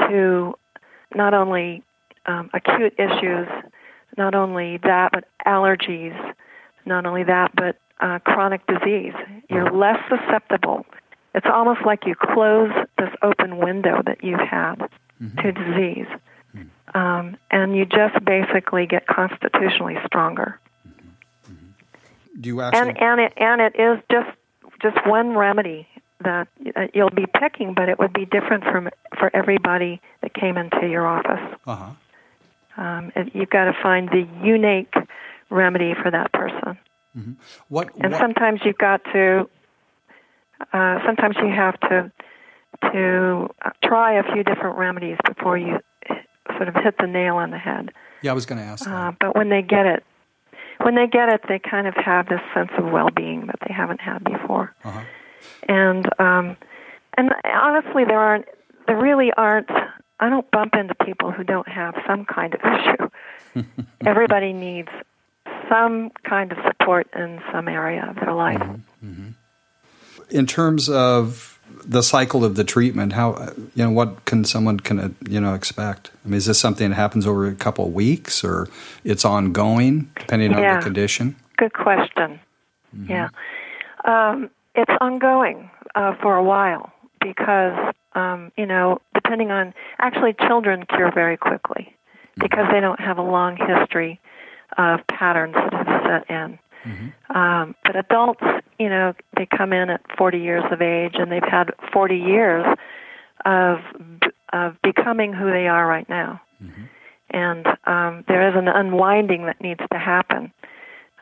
to 0.00 0.54
not 1.14 1.32
only 1.32 1.82
um, 2.26 2.50
acute 2.52 2.94
issues, 2.98 3.48
not 4.16 4.34
only 4.34 4.78
that, 4.78 5.10
but 5.12 5.24
allergies, 5.46 6.16
not 6.84 7.06
only 7.06 7.22
that, 7.24 7.52
but 7.54 7.76
uh, 8.02 8.18
chronic 8.18 8.66
disease. 8.66 9.14
You're 9.48 9.70
less 9.70 9.98
susceptible. 10.08 10.84
It's 11.34 11.46
almost 11.50 11.80
like 11.86 12.04
you 12.04 12.14
close 12.14 12.70
this 12.98 13.08
open 13.22 13.56
window 13.58 14.02
that 14.04 14.22
you 14.22 14.36
have 14.36 14.78
mm-hmm. 15.22 15.38
to 15.38 15.52
disease, 15.52 16.06
mm-hmm. 16.54 16.98
um, 16.98 17.36
and 17.50 17.74
you 17.74 17.86
just 17.86 18.22
basically 18.24 18.86
get 18.86 19.06
constitutionally 19.06 19.96
stronger. 20.04 20.60
Mm-hmm. 20.86 22.40
Do 22.40 22.48
you 22.48 22.60
actually? 22.60 22.90
And 22.90 23.00
and 23.00 23.20
it 23.20 23.32
and 23.38 23.60
it 23.62 23.76
is 23.76 23.98
just 24.10 24.36
just 24.82 25.06
one 25.06 25.36
remedy 25.36 25.86
that 26.24 26.48
you'll 26.94 27.10
be 27.10 27.26
picking, 27.40 27.72
but 27.72 27.88
it 27.88 27.98
would 27.98 28.12
be 28.12 28.26
different 28.26 28.64
from 28.64 28.90
for 29.18 29.34
everybody 29.34 30.00
that 30.20 30.34
came 30.34 30.58
into 30.58 30.86
your 30.86 31.06
office. 31.06 31.58
Uh-huh. 31.66 31.90
Um, 32.76 33.12
you've 33.32 33.50
got 33.50 33.64
to 33.64 33.74
find 33.82 34.08
the 34.08 34.26
unique 34.42 34.94
remedy 35.50 35.94
for 35.94 36.10
that 36.10 36.32
person. 36.32 36.78
Mm-hmm. 37.16 37.32
What, 37.68 37.90
and 38.00 38.12
what? 38.12 38.20
sometimes 38.20 38.60
you've 38.64 38.78
got 38.78 39.02
to. 39.12 39.48
Uh, 40.72 40.98
sometimes 41.04 41.36
you 41.42 41.48
have 41.48 41.78
to 41.80 42.12
to 42.92 43.48
try 43.84 44.18
a 44.18 44.22
few 44.32 44.42
different 44.42 44.78
remedies 44.78 45.16
before 45.26 45.56
you 45.56 45.78
sort 46.56 46.68
of 46.68 46.74
hit 46.74 46.96
the 46.98 47.06
nail 47.06 47.36
on 47.36 47.50
the 47.50 47.58
head. 47.58 47.90
Yeah, 48.22 48.30
I 48.30 48.34
was 48.34 48.46
going 48.46 48.58
to 48.58 48.64
ask. 48.64 48.88
Uh, 48.88 49.12
but 49.20 49.36
when 49.36 49.48
they 49.48 49.62
get 49.62 49.86
it, 49.86 50.04
when 50.80 50.94
they 50.94 51.06
get 51.06 51.28
it, 51.28 51.42
they 51.48 51.58
kind 51.58 51.86
of 51.86 51.94
have 51.94 52.28
this 52.28 52.40
sense 52.54 52.70
of 52.78 52.84
well-being 52.90 53.46
that 53.46 53.56
they 53.66 53.74
haven't 53.74 54.00
had 54.00 54.24
before. 54.24 54.74
Uh-huh. 54.84 55.00
And 55.68 56.08
um, 56.20 56.56
and 57.16 57.30
honestly, 57.44 58.04
there 58.04 58.18
aren't. 58.18 58.46
There 58.86 58.96
really 58.96 59.32
aren't 59.36 59.70
I 60.22 60.28
don't 60.28 60.48
bump 60.52 60.74
into 60.74 60.94
people 61.04 61.32
who 61.32 61.42
don't 61.42 61.66
have 61.66 61.94
some 62.06 62.24
kind 62.24 62.54
of 62.54 62.60
issue. 63.54 63.64
Everybody 64.06 64.52
needs 64.52 64.88
some 65.72 66.10
kind 66.24 66.52
of 66.52 66.58
support 66.66 67.08
in 67.14 67.40
some 67.52 67.68
area 67.68 68.06
of 68.08 68.16
their 68.16 68.34
life. 68.34 68.58
Mm-hmm. 68.58 69.10
mm-hmm. 69.10 69.28
In 70.30 70.46
terms 70.46 70.88
of 70.88 71.60
the 71.84 72.02
cycle 72.02 72.42
of 72.42 72.54
the 72.54 72.64
treatment, 72.64 73.12
how 73.12 73.52
you 73.74 73.84
know 73.84 73.90
what 73.90 74.24
can 74.24 74.44
someone 74.44 74.80
can 74.80 75.14
you 75.28 75.40
know 75.40 75.54
expect? 75.54 76.10
I 76.24 76.28
mean, 76.28 76.38
is 76.38 76.46
this 76.46 76.58
something 76.58 76.88
that 76.88 76.94
happens 76.94 77.26
over 77.26 77.46
a 77.46 77.54
couple 77.54 77.86
of 77.86 77.92
weeks, 77.92 78.42
or 78.42 78.68
it's 79.04 79.24
ongoing 79.24 80.10
depending 80.16 80.52
yeah. 80.52 80.74
on 80.74 80.76
the 80.78 80.84
condition? 80.84 81.36
Good 81.58 81.74
question. 81.74 82.40
Mm-hmm. 82.96 83.10
Yeah, 83.10 83.28
um, 84.04 84.48
it's 84.74 84.92
ongoing 85.00 85.70
uh, 85.94 86.14
for 86.22 86.36
a 86.36 86.42
while 86.42 86.92
because 87.20 87.94
um, 88.14 88.52
you 88.56 88.66
know, 88.66 89.00
depending 89.14 89.50
on 89.50 89.74
actually 89.98 90.34
children 90.46 90.84
cure 90.86 91.12
very 91.12 91.36
quickly 91.36 91.94
because 92.38 92.66
they 92.72 92.80
don't 92.80 93.00
have 93.00 93.18
a 93.18 93.22
long 93.22 93.56
history 93.56 94.18
of 94.78 95.00
patterns 95.08 95.54
that 95.54 95.72
have 95.72 96.02
set 96.04 96.30
in. 96.30 96.58
Mm-hmm. 96.84 97.36
Um, 97.36 97.74
but 97.84 97.96
adults, 97.96 98.42
you 98.78 98.88
know, 98.88 99.14
they 99.36 99.46
come 99.46 99.72
in 99.72 99.90
at 99.90 100.00
40 100.18 100.38
years 100.38 100.64
of 100.70 100.82
age 100.82 101.14
and 101.14 101.30
they've 101.30 101.42
had 101.42 101.70
40 101.92 102.16
years 102.16 102.66
of 103.44 103.78
of 104.52 104.76
becoming 104.82 105.32
who 105.32 105.50
they 105.50 105.66
are 105.66 105.86
right 105.86 106.08
now. 106.08 106.40
Mm-hmm. 106.62 106.82
And 107.30 107.66
um, 107.86 108.24
there 108.28 108.48
is 108.48 108.54
an 108.54 108.68
unwinding 108.68 109.46
that 109.46 109.60
needs 109.60 109.80
to 109.90 109.98
happen. 109.98 110.52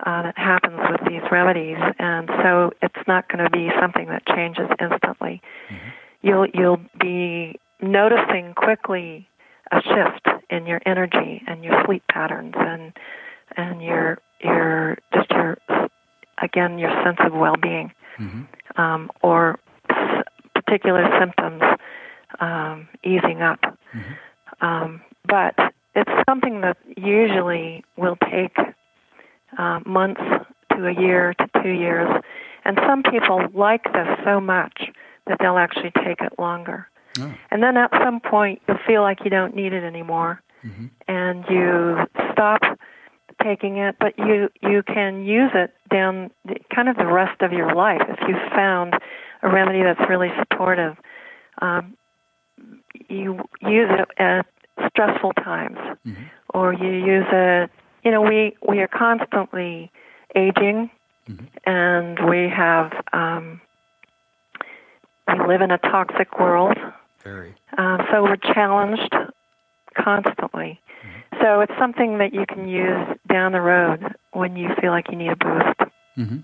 Uh, 0.04 0.22
that 0.22 0.38
happens 0.38 0.80
with 0.90 1.00
these 1.08 1.22
remedies, 1.30 1.76
and 1.98 2.28
so 2.42 2.72
it's 2.80 3.06
not 3.06 3.28
going 3.28 3.44
to 3.44 3.50
be 3.50 3.68
something 3.78 4.06
that 4.06 4.26
changes 4.26 4.66
instantly. 4.80 5.42
Mm-hmm 5.68 5.90
you'll 6.22 6.46
you'll 6.54 6.80
be 7.00 7.58
noticing 7.80 8.54
quickly 8.54 9.28
a 9.72 9.80
shift 9.82 10.44
in 10.50 10.66
your 10.66 10.80
energy 10.84 11.42
and 11.46 11.64
your 11.64 11.82
sleep 11.86 12.02
patterns 12.10 12.54
and 12.56 12.92
and 13.56 13.82
your 13.82 14.18
your 14.42 14.98
just 15.14 15.30
your 15.30 15.58
again 16.42 16.78
your 16.78 16.90
sense 17.04 17.18
of 17.20 17.32
well-being 17.32 17.92
mm-hmm. 18.18 18.80
um, 18.80 19.10
or 19.22 19.58
s- 19.90 20.24
particular 20.54 21.08
symptoms 21.18 21.62
um, 22.40 22.88
easing 23.04 23.42
up. 23.42 23.60
Mm-hmm. 23.60 24.66
Um, 24.66 25.00
but 25.26 25.54
it's 25.94 26.10
something 26.28 26.60
that 26.60 26.76
usually 26.96 27.84
will 27.96 28.16
take 28.30 28.56
uh, 29.58 29.80
months 29.84 30.20
to 30.72 30.86
a 30.86 30.92
year 30.92 31.34
to 31.34 31.62
two 31.62 31.70
years. 31.70 32.08
And 32.64 32.78
some 32.86 33.02
people 33.02 33.46
like 33.54 33.84
this 33.84 34.08
so 34.24 34.40
much 34.40 34.90
that 35.26 35.38
they'll 35.40 35.58
actually 35.58 35.92
take 36.04 36.20
it 36.20 36.38
longer. 36.38 36.88
Oh. 37.18 37.34
And 37.50 37.62
then 37.62 37.76
at 37.76 37.90
some 38.04 38.20
point, 38.20 38.62
you'll 38.68 38.78
feel 38.86 39.02
like 39.02 39.24
you 39.24 39.30
don't 39.30 39.56
need 39.56 39.72
it 39.72 39.82
anymore, 39.82 40.42
mm-hmm. 40.64 40.86
and 41.08 41.44
you 41.48 41.98
stop 42.32 42.60
taking 43.42 43.78
it, 43.78 43.96
but 43.98 44.18
you 44.18 44.48
you 44.62 44.82
can 44.82 45.24
use 45.24 45.50
it 45.54 45.72
down 45.90 46.30
the, 46.44 46.56
kind 46.74 46.88
of 46.88 46.96
the 46.96 47.06
rest 47.06 47.40
of 47.42 47.52
your 47.52 47.74
life 47.74 48.02
if 48.08 48.18
you 48.28 48.36
found 48.54 48.94
a 49.42 49.48
remedy 49.48 49.82
that's 49.82 50.08
really 50.08 50.30
supportive. 50.38 50.96
Um, 51.60 51.96
you 53.08 53.42
use 53.60 53.90
it 53.90 54.08
at 54.18 54.46
stressful 54.88 55.32
times, 55.34 55.78
mm-hmm. 56.06 56.22
or 56.54 56.72
you 56.72 56.90
use 56.90 57.26
it. 57.30 57.70
You 58.04 58.10
know, 58.10 58.22
we 58.22 58.56
we 58.66 58.80
are 58.80 58.88
constantly 58.88 59.90
aging, 60.34 60.90
mm-hmm. 61.28 61.44
and 61.64 62.28
we 62.28 62.48
have 62.48 62.92
um, 63.12 63.60
we 65.28 65.46
live 65.46 65.60
in 65.60 65.70
a 65.70 65.78
toxic 65.78 66.38
world. 66.38 66.76
Very. 67.22 67.54
Uh, 67.76 67.98
so 68.10 68.22
we're 68.22 68.36
challenged 68.36 69.14
constantly. 69.96 70.80
So 71.40 71.60
it's 71.60 71.72
something 71.78 72.18
that 72.18 72.34
you 72.34 72.44
can 72.46 72.68
use 72.68 73.16
down 73.28 73.52
the 73.52 73.60
road 73.60 74.14
when 74.32 74.56
you 74.56 74.68
feel 74.80 74.90
like 74.90 75.10
you 75.10 75.16
need 75.16 75.30
a 75.30 75.36
boost. 75.36 75.80
Mm-hmm. 76.18 76.38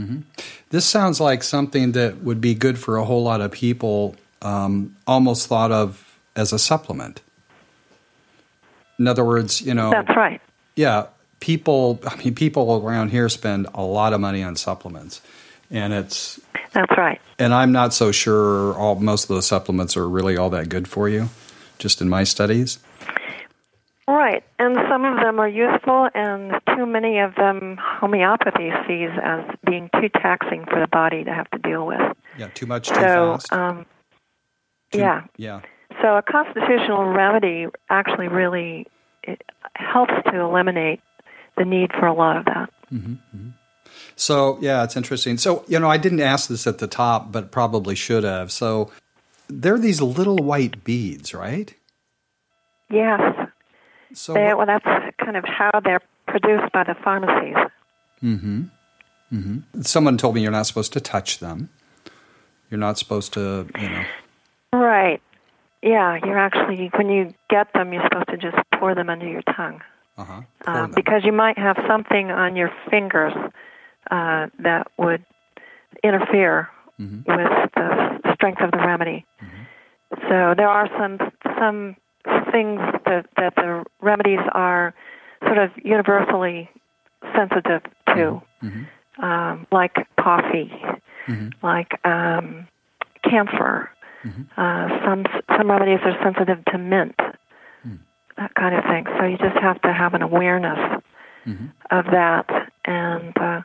Mm-hmm. 0.00 0.20
This 0.70 0.84
sounds 0.84 1.20
like 1.20 1.42
something 1.42 1.92
that 1.92 2.22
would 2.22 2.40
be 2.40 2.54
good 2.54 2.78
for 2.78 2.96
a 2.96 3.04
whole 3.04 3.22
lot 3.22 3.40
of 3.40 3.52
people, 3.52 4.16
um, 4.40 4.96
almost 5.06 5.46
thought 5.46 5.70
of 5.70 6.18
as 6.34 6.52
a 6.52 6.58
supplement. 6.58 7.20
In 8.98 9.06
other 9.06 9.24
words, 9.24 9.60
you 9.62 9.74
know. 9.74 9.90
That's 9.90 10.16
right. 10.16 10.40
Yeah. 10.76 11.06
People, 11.40 12.00
I 12.06 12.16
mean, 12.16 12.34
people 12.34 12.82
around 12.84 13.10
here 13.10 13.28
spend 13.28 13.66
a 13.74 13.82
lot 13.82 14.12
of 14.12 14.20
money 14.20 14.42
on 14.42 14.56
supplements 14.56 15.20
and 15.72 15.92
it's 15.92 16.38
that's 16.72 16.96
right. 16.96 17.20
And 17.38 17.52
I'm 17.52 17.72
not 17.72 17.92
so 17.92 18.12
sure 18.12 18.74
all 18.74 18.94
most 18.96 19.24
of 19.24 19.28
those 19.28 19.46
supplements 19.46 19.96
are 19.96 20.08
really 20.08 20.36
all 20.36 20.50
that 20.50 20.68
good 20.68 20.86
for 20.86 21.08
you. 21.08 21.30
just 21.78 22.00
in 22.00 22.08
my 22.08 22.22
studies. 22.22 22.78
Right, 24.12 24.44
and 24.58 24.76
some 24.90 25.06
of 25.06 25.20
them 25.20 25.40
are 25.40 25.48
useful, 25.48 26.08
and 26.14 26.52
too 26.76 26.84
many 26.84 27.18
of 27.20 27.34
them 27.34 27.78
homeopathy 27.80 28.70
sees 28.86 29.08
as 29.22 29.42
being 29.64 29.88
too 29.94 30.10
taxing 30.10 30.66
for 30.66 30.80
the 30.80 30.86
body 30.86 31.24
to 31.24 31.32
have 31.32 31.50
to 31.52 31.58
deal 31.58 31.86
with. 31.86 32.00
Yeah, 32.36 32.48
too 32.48 32.66
much 32.66 32.88
too 32.88 32.94
so, 32.96 33.00
fast. 33.00 33.52
Um, 33.52 33.86
Too- 34.90 34.98
yeah. 34.98 35.22
Yeah. 35.38 35.60
So 36.02 36.16
a 36.16 36.22
constitutional 36.22 37.06
remedy 37.06 37.68
actually 37.88 38.28
really 38.28 38.86
it 39.22 39.42
helps 39.76 40.12
to 40.30 40.40
eliminate 40.40 41.00
the 41.56 41.64
need 41.64 41.90
for 41.92 42.06
a 42.06 42.12
lot 42.12 42.36
of 42.36 42.44
that. 42.44 42.70
So, 44.16 44.58
yeah, 44.60 44.84
it's 44.84 44.96
interesting. 44.96 45.38
So, 45.38 45.64
you 45.68 45.78
know, 45.78 45.88
I 45.88 45.96
didn't 45.96 46.20
ask 46.20 46.48
this 46.48 46.66
at 46.66 46.78
the 46.78 46.86
top, 46.86 47.32
but 47.32 47.50
probably 47.50 47.94
should 47.94 48.24
have. 48.24 48.52
So, 48.52 48.90
there 49.48 49.74
are 49.74 49.78
these 49.78 50.02
little 50.02 50.36
white 50.36 50.84
beads, 50.84 51.32
right? 51.32 51.74
Yes, 52.90 53.41
So, 54.14 54.34
they, 54.34 54.52
well, 54.54 54.66
that's 54.66 54.84
kind 55.18 55.36
of 55.36 55.44
how 55.44 55.70
they're 55.84 56.02
produced 56.26 56.72
by 56.72 56.84
the 56.84 56.94
pharmacies. 57.02 57.56
Mm-hmm. 58.22 58.62
Mm-hmm. 59.32 59.82
Someone 59.82 60.16
told 60.18 60.34
me 60.34 60.42
you're 60.42 60.50
not 60.50 60.66
supposed 60.66 60.92
to 60.94 61.00
touch 61.00 61.38
them. 61.38 61.70
You're 62.70 62.78
not 62.80 62.98
supposed 62.98 63.32
to, 63.34 63.66
you 63.78 63.88
know. 63.88 64.04
Right. 64.72 65.20
Yeah, 65.82 66.18
you're 66.24 66.38
actually 66.38 66.90
when 66.94 67.08
you 67.10 67.34
get 67.50 67.72
them, 67.74 67.92
you're 67.92 68.04
supposed 68.04 68.28
to 68.28 68.36
just 68.36 68.56
pour 68.78 68.94
them 68.94 69.10
under 69.10 69.26
your 69.26 69.42
tongue. 69.42 69.80
Uh-huh. 70.18 70.42
uh, 70.66 70.86
because 70.88 71.24
you 71.24 71.32
might 71.32 71.56
have 71.56 71.76
something 71.88 72.30
on 72.30 72.54
your 72.54 72.70
fingers 72.90 73.32
uh, 74.10 74.46
that 74.58 74.86
would 74.98 75.24
interfere 76.04 76.68
Mhm. 77.00 77.24
with 77.26 77.70
the 77.74 78.34
strength 78.34 78.60
of 78.60 78.70
the 78.72 78.76
remedy. 78.76 79.24
So 80.28 80.52
there 80.54 80.68
are 80.68 80.86
some 80.98 81.18
some 81.58 81.96
things 82.52 82.78
that 83.12 83.26
that 83.36 83.54
the 83.56 83.84
remedies 84.00 84.40
are 84.52 84.94
sort 85.44 85.58
of 85.58 85.70
universally 85.84 86.70
sensitive 87.36 87.82
to, 88.08 88.40
Mhm. 88.62 88.86
um, 89.18 89.66
like 89.70 90.06
coffee, 90.16 90.72
Mhm. 91.26 91.52
like 91.62 91.92
um, 92.06 92.66
camphor. 93.24 93.90
Mhm. 94.24 94.46
Uh, 94.56 94.88
some 95.04 95.26
some 95.56 95.70
remedies 95.70 96.00
are 96.04 96.16
sensitive 96.22 96.64
to 96.66 96.78
mint, 96.78 97.18
that 98.38 98.54
kind 98.54 98.74
of 98.74 98.84
thing. 98.84 99.06
So 99.18 99.24
you 99.26 99.36
just 99.36 99.56
have 99.58 99.80
to 99.82 99.92
have 99.92 100.14
an 100.14 100.22
awareness 100.22 101.02
Mhm. 101.46 101.70
of 101.90 102.06
that. 102.06 102.46
And 102.86 103.36
uh, 103.38 103.60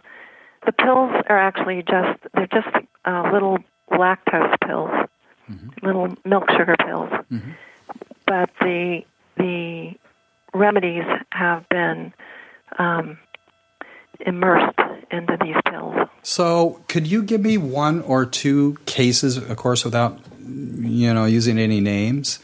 the 0.65 0.71
pills 0.73 1.11
are 1.29 1.37
actually 1.37 1.83
just 1.83 2.19
they're 2.33 2.47
just 2.47 2.67
uh, 3.05 3.29
little 3.31 3.59
lactose 3.91 4.55
pills, 4.65 4.91
little 5.81 6.09
milk 6.25 6.49
sugar 6.51 6.75
pills. 6.85 7.09
Mhm. 7.31 7.53
But 8.25 8.49
the 8.59 9.05
the 9.37 9.93
remedies 10.53 11.03
have 11.31 11.67
been 11.69 12.13
um, 12.77 13.17
immersed 14.19 14.79
into 15.11 15.37
these 15.41 15.55
pills. 15.69 15.95
So, 16.23 16.83
could 16.87 17.07
you 17.07 17.23
give 17.23 17.41
me 17.41 17.57
one 17.57 18.01
or 18.01 18.25
two 18.25 18.77
cases, 18.85 19.37
of 19.37 19.55
course, 19.57 19.85
without 19.85 20.19
you 20.39 21.13
know 21.13 21.25
using 21.25 21.57
any 21.57 21.79
names, 21.79 22.39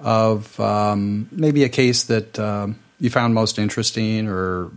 of 0.00 0.58
um, 0.60 1.28
maybe 1.30 1.64
a 1.64 1.68
case 1.68 2.04
that 2.04 2.38
um, 2.38 2.78
you 3.00 3.10
found 3.10 3.34
most 3.34 3.58
interesting, 3.58 4.28
or 4.28 4.70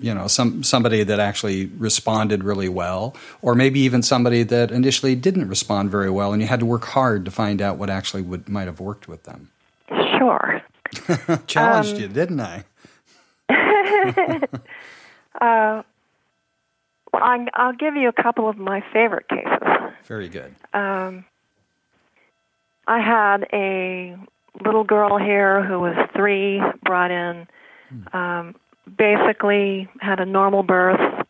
you 0.00 0.12
know 0.12 0.26
some 0.26 0.62
somebody 0.62 1.04
that 1.04 1.20
actually 1.20 1.66
responded 1.66 2.44
really 2.44 2.68
well, 2.68 3.16
or 3.40 3.54
maybe 3.54 3.80
even 3.80 4.02
somebody 4.02 4.42
that 4.42 4.70
initially 4.70 5.14
didn't 5.14 5.48
respond 5.48 5.90
very 5.90 6.10
well, 6.10 6.32
and 6.32 6.42
you 6.42 6.48
had 6.48 6.60
to 6.60 6.66
work 6.66 6.84
hard 6.84 7.24
to 7.24 7.30
find 7.30 7.62
out 7.62 7.78
what 7.78 7.88
actually 7.88 8.22
would 8.22 8.48
might 8.48 8.66
have 8.66 8.80
worked 8.80 9.08
with 9.08 9.22
them. 9.24 9.50
Sure. 10.26 10.62
Challenged 11.46 11.98
you, 11.98 12.08
didn't 12.08 12.40
I? 12.40 12.64
Uh, 15.38 15.82
well, 17.12 17.22
I, 17.22 17.46
I'll 17.52 17.74
give 17.74 17.94
you 17.94 18.08
a 18.08 18.22
couple 18.22 18.48
of 18.48 18.56
my 18.56 18.82
favorite 18.90 19.28
cases. 19.28 19.92
Very 20.06 20.30
good. 20.30 20.54
um, 20.72 21.26
I 22.86 23.00
had 23.00 23.46
a 23.52 24.16
little 24.64 24.82
girl 24.84 25.18
here 25.18 25.62
who 25.62 25.78
was 25.78 25.94
three, 26.16 26.62
brought 26.82 27.10
in, 27.10 27.46
um, 28.14 28.54
basically 28.96 29.88
had 30.00 30.20
a 30.20 30.24
normal 30.24 30.62
birth, 30.62 31.26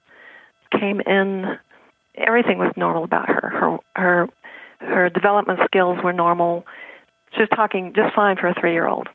came 0.70 1.00
in, 1.00 1.59
everything 2.14 2.59
was 2.59 2.72
normal 2.76 3.02
about 3.02 3.28
her. 3.28 3.48
Her 3.48 3.78
her 3.96 4.28
her 4.78 5.11
development 5.11 5.59
skills 5.64 5.98
were 6.04 6.12
normal. 6.12 6.64
She 7.37 7.42
was 7.42 7.49
talking 7.55 7.92
just 7.94 8.14
fine 8.14 8.37
for 8.37 8.49
a 8.49 8.55
three 8.59 8.72
year 8.72 8.87
old. 8.87 9.09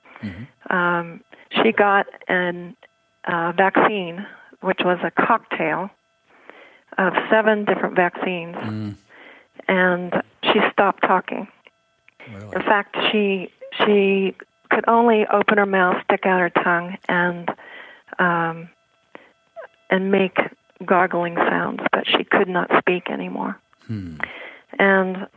Um, 0.70 1.22
she 1.64 1.72
got 1.72 2.06
a 2.30 2.74
uh, 3.26 3.52
vaccine, 3.54 4.26
which 4.62 4.80
was 4.86 5.00
a 5.04 5.10
cocktail 5.12 5.90
of 6.98 7.14
seven 7.30 7.66
different 7.66 7.96
vaccines, 7.96 8.56
Mm, 8.56 8.96
and 9.68 10.22
she 10.44 10.60
stopped 10.72 11.02
talking. 11.04 11.48
really. 12.32 12.56
In 12.56 12.62
fact, 12.62 12.96
she 13.12 13.52
she 13.80 14.36
could 14.70 14.86
only 14.88 15.26
open 15.28 15.58
her 15.58 15.66
mouth, 15.66 15.98
stick 16.04 16.26
out 16.26 16.40
her 16.40 16.50
tongue, 16.52 16.98
and 17.10 17.50
um, 18.20 18.70
and 19.90 20.12
make 20.12 20.38
gargling 20.86 21.36
sounds, 21.38 21.82
but 21.92 22.06
she 22.08 22.24
could 22.24 22.48
not 22.48 22.70
speak 22.80 23.10
anymore. 23.10 23.58
Hmm. 23.88 24.18
And 24.80 25.28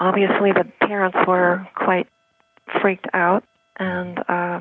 obviously, 0.00 0.52
the 0.52 0.64
parents 0.86 1.18
were 1.26 1.66
quite 1.74 2.06
freaked 2.80 3.06
out, 3.12 3.44
and 3.78 4.18
uh, 4.28 4.60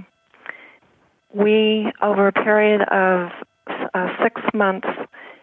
we, 1.34 1.92
over 2.02 2.28
a 2.28 2.34
period 2.34 2.82
of 2.82 3.32
uh, 3.94 4.08
six 4.22 4.42
months, 4.54 4.88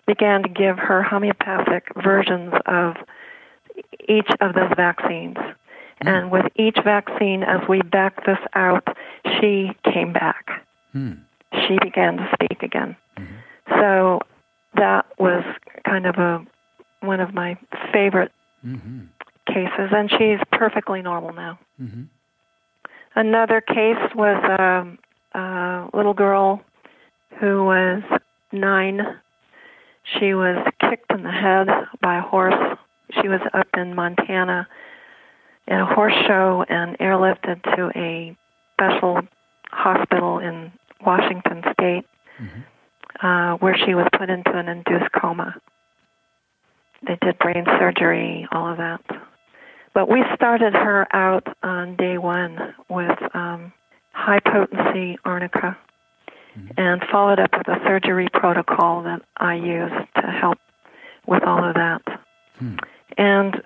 began 0.06 0.42
to 0.42 0.48
give 0.48 0.78
her 0.78 1.02
homeopathic 1.02 1.88
versions 2.02 2.52
of 2.66 2.96
each 4.08 4.28
of 4.40 4.54
those 4.54 4.72
vaccines. 4.76 5.36
And 6.02 6.30
with 6.30 6.46
each 6.56 6.78
vaccine, 6.82 7.42
as 7.42 7.60
we 7.68 7.82
backed 7.82 8.24
this 8.24 8.38
out, 8.54 8.86
she 9.38 9.70
came 9.84 10.14
back. 10.14 10.46
Hmm. 10.92 11.12
She 11.52 11.78
began 11.82 12.16
to 12.16 12.30
speak 12.32 12.62
again. 12.62 12.96
So 13.68 14.20
that 14.76 15.06
was 15.18 15.44
kind 15.86 16.06
of 16.06 16.16
a 16.16 16.46
one 17.00 17.20
of 17.20 17.34
my 17.34 17.56
favorite 17.92 18.32
hmm 18.62 19.04
cases, 19.46 19.90
and 19.90 20.08
she's 20.10 20.38
perfectly 20.52 21.02
normal 21.02 21.32
now. 21.32 21.58
hmm 21.76 22.04
Another 23.14 23.60
case 23.60 23.98
was 24.14 24.42
um, 24.58 24.98
a 25.34 25.88
little 25.96 26.14
girl 26.14 26.60
who 27.40 27.64
was 27.64 28.02
nine. 28.52 29.00
She 30.18 30.34
was 30.34 30.56
kicked 30.80 31.10
in 31.12 31.22
the 31.22 31.30
head 31.30 31.68
by 32.00 32.18
a 32.18 32.22
horse. 32.22 32.78
She 33.20 33.28
was 33.28 33.40
up 33.52 33.66
in 33.76 33.94
Montana 33.94 34.68
at 35.68 35.80
a 35.80 35.86
horse 35.86 36.14
show 36.26 36.64
and 36.68 36.96
airlifted 36.98 37.62
to 37.76 37.90
a 37.96 38.36
special 38.74 39.20
hospital 39.70 40.38
in 40.38 40.72
Washington 41.04 41.62
State, 41.72 42.04
uh, 43.22 43.54
where 43.56 43.76
she 43.76 43.94
was 43.94 44.06
put 44.18 44.30
into 44.30 44.56
an 44.56 44.68
induced 44.68 45.10
coma. 45.12 45.54
They 47.06 47.16
did 47.22 47.38
brain 47.38 47.64
surgery, 47.78 48.46
all 48.52 48.70
of 48.70 48.78
that. 48.78 49.00
But 49.94 50.08
we 50.08 50.22
started 50.34 50.72
her 50.72 51.06
out 51.14 51.46
on 51.62 51.96
day 51.96 52.16
one 52.18 52.74
with 52.88 53.18
um, 53.34 53.72
high 54.12 54.40
potency 54.40 55.18
arnica 55.24 55.76
and 56.76 57.02
followed 57.10 57.38
up 57.40 57.50
with 57.56 57.68
a 57.68 57.80
surgery 57.84 58.28
protocol 58.32 59.02
that 59.02 59.22
I 59.36 59.54
used 59.54 59.94
to 60.16 60.22
help 60.22 60.58
with 61.26 61.42
all 61.44 61.64
of 61.64 61.74
that. 61.74 62.02
And 63.18 63.62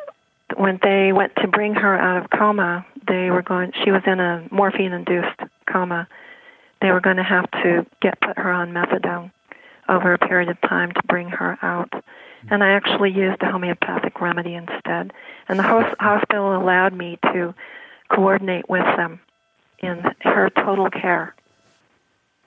when 0.57 0.79
they 0.83 1.13
went 1.13 1.35
to 1.37 1.49
bring 1.49 1.75
her 1.75 1.97
out 1.99 2.25
of 2.25 2.31
coma, 2.31 2.87
they 3.09 3.31
were 3.31 3.43
going. 3.43 3.73
She 3.85 3.91
was 3.91 4.03
in 4.07 4.21
a 4.21 4.47
morphine-induced 4.51 5.41
coma. 5.71 6.07
They 6.81 6.91
were 6.91 7.01
going 7.01 7.17
to 7.17 7.23
have 7.25 7.51
to 7.63 7.87
get 8.01 8.21
put 8.21 8.39
her 8.39 8.51
on 8.51 8.73
methadone 8.73 9.31
over 9.89 10.13
a 10.13 10.19
period 10.19 10.49
of 10.49 10.61
time 10.63 10.93
to 10.93 11.03
bring 11.07 11.29
her 11.29 11.59
out. 11.63 11.93
And 12.51 12.63
I 12.63 12.73
actually 12.73 13.11
used 13.11 13.43
a 13.43 13.51
homeopathic 13.51 14.21
remedy 14.21 14.55
instead. 14.55 15.13
And 15.49 15.59
the 15.59 15.63
host, 15.63 15.95
hospital 15.99 16.57
allowed 16.57 16.93
me 16.93 17.19
to 17.33 17.55
coordinate 18.09 18.69
with 18.69 18.85
them 18.97 19.21
in 19.79 20.03
her 20.21 20.51
total 20.51 20.91
care. 20.91 21.35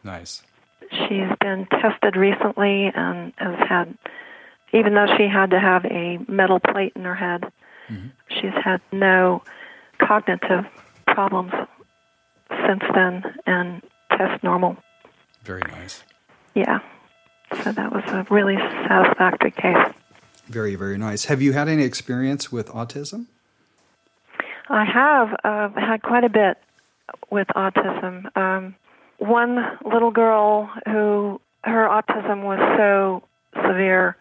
Nice. 0.03 0.43
She's 0.91 1.29
been 1.41 1.67
tested 1.69 2.15
recently 2.15 2.91
and 2.93 3.33
has 3.37 3.67
had, 3.67 3.97
even 4.73 4.93
though 4.93 5.07
she 5.17 5.27
had 5.27 5.49
to 5.51 5.59
have 5.59 5.85
a 5.85 6.19
metal 6.27 6.59
plate 6.59 6.93
in 6.95 7.03
her 7.03 7.15
head, 7.15 7.43
mm-hmm. 7.89 8.07
she's 8.29 8.53
had 8.63 8.81
no 8.91 9.43
cognitive 9.99 10.65
problems 11.05 11.51
since 12.65 12.83
then 12.93 13.23
and 13.45 13.81
tests 14.11 14.43
normal. 14.43 14.77
Very 15.43 15.63
nice. 15.71 16.03
Yeah. 16.55 16.79
So 17.67 17.73
that 17.73 17.91
was 17.91 18.03
a 18.07 18.25
really 18.33 18.55
satisfactory 18.87 19.51
case. 19.51 19.93
Very, 20.45 20.75
very 20.75 20.97
nice. 20.97 21.25
Have 21.25 21.41
you 21.41 21.51
had 21.51 21.67
any 21.67 21.83
experience 21.83 22.49
with 22.49 22.69
autism? 22.69 23.25
I 24.69 24.85
have 24.85 25.35
uh, 25.43 25.69
had 25.77 26.01
quite 26.01 26.23
a 26.23 26.29
bit. 26.29 26.57
with 27.29 27.47
autism. 27.49 28.35
Um, 28.37 28.75
one 29.17 29.57
little 29.83 30.11
girl 30.11 30.69
who 30.85 31.41
her 31.65 31.87
autism 31.89 32.43
was 32.43 32.59
so 32.77 33.23
severe, 33.67 34.15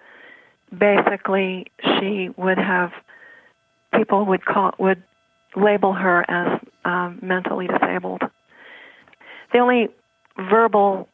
basically 0.77 1.67
she 2.01 2.31
would 2.37 2.59
have 2.59 2.91
people 3.95 4.25
would 4.27 4.45
call 4.45 4.75
would 4.81 5.05
label 5.55 5.93
her 5.93 6.29
as 6.29 6.61
um, 6.85 7.21
mentally 7.23 7.69
disabled. 7.69 8.23
The 9.53 9.59
only 9.59 9.89
verbal 10.37 11.09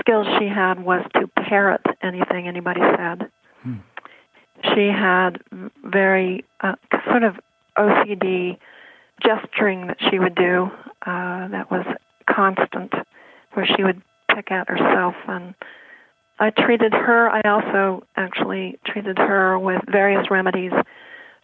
skills 0.00 0.26
she 0.38 0.46
had 0.46 0.82
was 0.82 1.04
to 1.14 1.28
parrot 1.54 1.86
anything 2.02 2.48
anybody 2.48 2.80
said. 2.96 3.30
Hmm. 3.62 3.76
She 4.74 4.88
had 4.88 5.40
very 5.84 6.44
uh, 6.60 6.74
sort 7.08 7.22
of 7.22 7.36
OCD 7.78 8.58
gesturing 9.22 9.86
that 9.86 9.98
she 10.10 10.18
would 10.18 10.34
do 10.34 10.68
uh, 11.06 11.46
that 11.48 11.70
was 11.70 11.86
constant, 12.28 12.92
where 13.52 13.66
she 13.66 13.84
would 13.84 14.02
pick 14.34 14.50
at 14.50 14.68
herself. 14.68 15.14
And 15.28 15.54
I 16.40 16.50
treated 16.50 16.92
her. 16.92 17.30
I 17.30 17.42
also 17.48 18.04
actually 18.16 18.76
treated 18.84 19.16
her 19.16 19.56
with 19.56 19.80
various 19.86 20.28
remedies, 20.32 20.72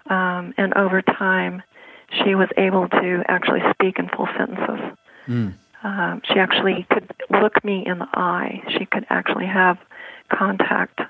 um, 0.08 0.54
and 0.56 0.74
over 0.74 1.02
time, 1.02 1.62
she 2.24 2.34
was 2.34 2.48
able 2.56 2.88
to 2.88 3.22
actually 3.28 3.60
speak 3.74 4.00
in 4.00 4.08
full 4.08 4.28
sentences. 4.36 4.96
Mm. 5.28 5.54
Um, 5.84 6.20
she 6.24 6.40
actually 6.40 6.84
could 6.90 7.12
look 7.30 7.64
me 7.64 7.84
in 7.86 8.00
the 8.00 8.08
eye. 8.14 8.60
She 8.76 8.86
could 8.86 9.06
actually 9.08 9.46
have 9.46 9.78
contact, 10.30 11.00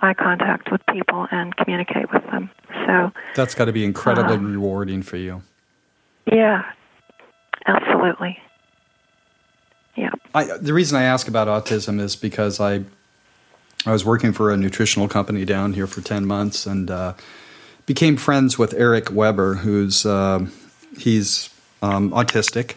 eye 0.00 0.14
contact 0.14 0.70
with 0.72 0.80
people 0.92 1.26
and 1.30 1.56
communicate 1.56 2.10
with 2.12 2.24
them. 2.30 2.50
So 2.86 3.12
that's 3.34 3.54
got 3.54 3.66
to 3.66 3.72
be 3.72 3.84
incredibly 3.84 4.36
um, 4.36 4.52
rewarding 4.52 5.02
for 5.02 5.16
you. 5.16 5.42
Yeah, 6.30 6.64
absolutely. 7.66 8.38
Yeah. 9.96 10.10
I, 10.34 10.44
the 10.58 10.72
reason 10.72 10.96
I 10.96 11.02
ask 11.02 11.28
about 11.28 11.48
autism 11.48 12.00
is 12.00 12.16
because 12.16 12.60
I 12.60 12.84
I 13.86 13.92
was 13.92 14.04
working 14.04 14.32
for 14.32 14.50
a 14.50 14.56
nutritional 14.56 15.08
company 15.08 15.44
down 15.44 15.72
here 15.72 15.86
for 15.86 16.00
ten 16.00 16.26
months 16.26 16.66
and 16.66 16.90
uh, 16.90 17.14
became 17.86 18.16
friends 18.16 18.58
with 18.58 18.74
Eric 18.74 19.10
Weber, 19.10 19.54
who's 19.56 20.06
uh, 20.06 20.46
he's 20.98 21.50
um, 21.82 22.10
autistic 22.10 22.76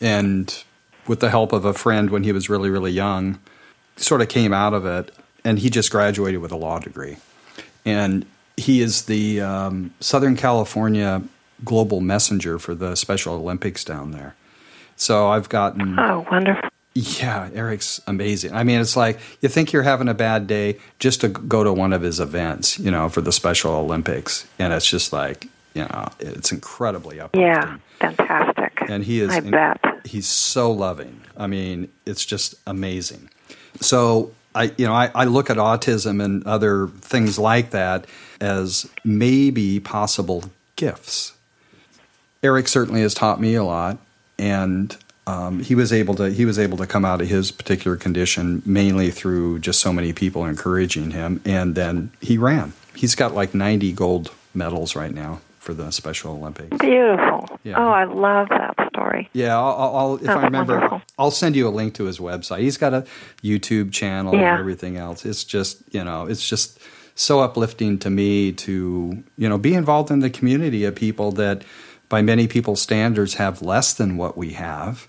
and 0.00 0.64
with 1.06 1.20
the 1.20 1.30
help 1.30 1.52
of 1.52 1.64
a 1.64 1.74
friend 1.74 2.10
when 2.10 2.24
he 2.24 2.32
was 2.32 2.48
really 2.48 2.70
really 2.70 2.90
young, 2.92 3.38
sort 3.96 4.20
of 4.20 4.28
came 4.28 4.52
out 4.52 4.74
of 4.74 4.86
it, 4.86 5.10
and 5.44 5.58
he 5.58 5.70
just 5.70 5.90
graduated 5.90 6.40
with 6.40 6.52
a 6.52 6.56
law 6.56 6.78
degree, 6.78 7.16
and 7.84 8.26
he 8.56 8.80
is 8.80 9.02
the 9.02 9.40
um, 9.40 9.92
Southern 10.00 10.36
California 10.36 11.22
global 11.64 12.00
messenger 12.00 12.58
for 12.58 12.74
the 12.74 12.94
Special 12.94 13.34
Olympics 13.34 13.84
down 13.84 14.12
there. 14.12 14.34
So 14.96 15.28
I've 15.28 15.48
gotten 15.48 15.98
oh 15.98 16.26
wonderful. 16.30 16.68
Yeah, 16.94 17.50
Eric's 17.52 18.00
amazing. 18.06 18.52
I 18.54 18.62
mean, 18.62 18.80
it's 18.80 18.96
like 18.96 19.18
you 19.40 19.48
think 19.48 19.72
you're 19.72 19.82
having 19.82 20.08
a 20.08 20.14
bad 20.14 20.46
day 20.46 20.78
just 21.00 21.22
to 21.22 21.28
go 21.28 21.64
to 21.64 21.72
one 21.72 21.92
of 21.92 22.02
his 22.02 22.20
events, 22.20 22.78
you 22.78 22.90
know, 22.90 23.08
for 23.08 23.20
the 23.20 23.32
Special 23.32 23.72
Olympics, 23.72 24.46
and 24.60 24.72
it's 24.72 24.88
just 24.88 25.12
like 25.12 25.48
you 25.74 25.82
know, 25.82 26.08
it's 26.20 26.52
incredibly 26.52 27.20
uplifting. 27.20 27.42
Yeah, 27.42 27.76
fantastic. 27.98 28.80
And 28.88 29.04
he 29.04 29.20
is. 29.20 29.30
I 29.30 29.40
bet 29.40 29.80
he's 30.04 30.28
so 30.28 30.70
loving. 30.70 31.20
I 31.36 31.46
mean, 31.48 31.88
it's 32.06 32.24
just 32.24 32.54
amazing. 32.66 33.28
So 33.80 34.32
I, 34.54 34.72
you 34.76 34.86
know, 34.86 34.94
I, 34.94 35.10
I 35.14 35.24
look 35.24 35.50
at 35.50 35.56
autism 35.56 36.22
and 36.22 36.46
other 36.46 36.88
things 36.88 37.38
like 37.38 37.70
that 37.70 38.06
as 38.40 38.88
maybe 39.04 39.80
possible 39.80 40.44
gifts. 40.76 41.32
Eric 42.42 42.68
certainly 42.68 43.00
has 43.02 43.14
taught 43.14 43.40
me 43.40 43.54
a 43.54 43.64
lot, 43.64 43.98
and 44.38 44.96
um, 45.26 45.60
he 45.60 45.74
was 45.74 45.92
able 45.92 46.14
to 46.16 46.30
he 46.30 46.44
was 46.44 46.58
able 46.58 46.76
to 46.76 46.86
come 46.86 47.04
out 47.04 47.20
of 47.22 47.28
his 47.28 47.50
particular 47.50 47.96
condition 47.96 48.62
mainly 48.66 49.10
through 49.10 49.60
just 49.60 49.80
so 49.80 49.92
many 49.92 50.12
people 50.12 50.44
encouraging 50.44 51.10
him, 51.12 51.40
and 51.44 51.74
then 51.74 52.10
he 52.20 52.36
ran. 52.36 52.74
He's 52.94 53.14
got 53.14 53.34
like 53.34 53.54
ninety 53.54 53.92
gold 53.92 54.30
medals 54.52 54.94
right 54.94 55.12
now 55.12 55.40
for 55.58 55.72
the 55.72 55.90
Special 55.90 56.32
Olympics. 56.34 56.76
Beautiful. 56.76 57.58
Yeah. 57.64 57.76
Oh, 57.78 57.88
I 57.88 58.04
love 58.04 58.50
that 58.50 58.74
story. 58.92 59.30
Yeah, 59.32 59.58
I'll, 59.58 59.96
I'll 59.96 60.14
if 60.16 60.24
That's 60.24 60.36
I 60.36 60.44
remember, 60.44 60.78
wonderful. 60.78 61.02
I'll 61.18 61.30
send 61.30 61.54
you 61.56 61.68
a 61.68 61.70
link 61.70 61.94
to 61.94 62.04
his 62.04 62.18
website. 62.18 62.60
He's 62.60 62.76
got 62.76 62.92
a 62.92 63.04
YouTube 63.42 63.92
channel 63.92 64.34
yeah. 64.34 64.52
and 64.52 64.60
everything 64.60 64.96
else. 64.96 65.24
It's 65.24 65.44
just 65.44 65.82
you 65.92 66.04
know, 66.04 66.26
it's 66.26 66.46
just 66.46 66.78
so 67.14 67.40
uplifting 67.40 67.98
to 68.00 68.10
me 68.10 68.52
to 68.52 69.22
you 69.36 69.48
know 69.48 69.58
be 69.58 69.74
involved 69.74 70.10
in 70.10 70.20
the 70.20 70.30
community 70.30 70.84
of 70.84 70.94
people 70.94 71.32
that, 71.32 71.64
by 72.08 72.22
many 72.22 72.48
people's 72.48 72.82
standards, 72.82 73.34
have 73.34 73.62
less 73.62 73.94
than 73.94 74.16
what 74.16 74.36
we 74.36 74.52
have, 74.52 75.08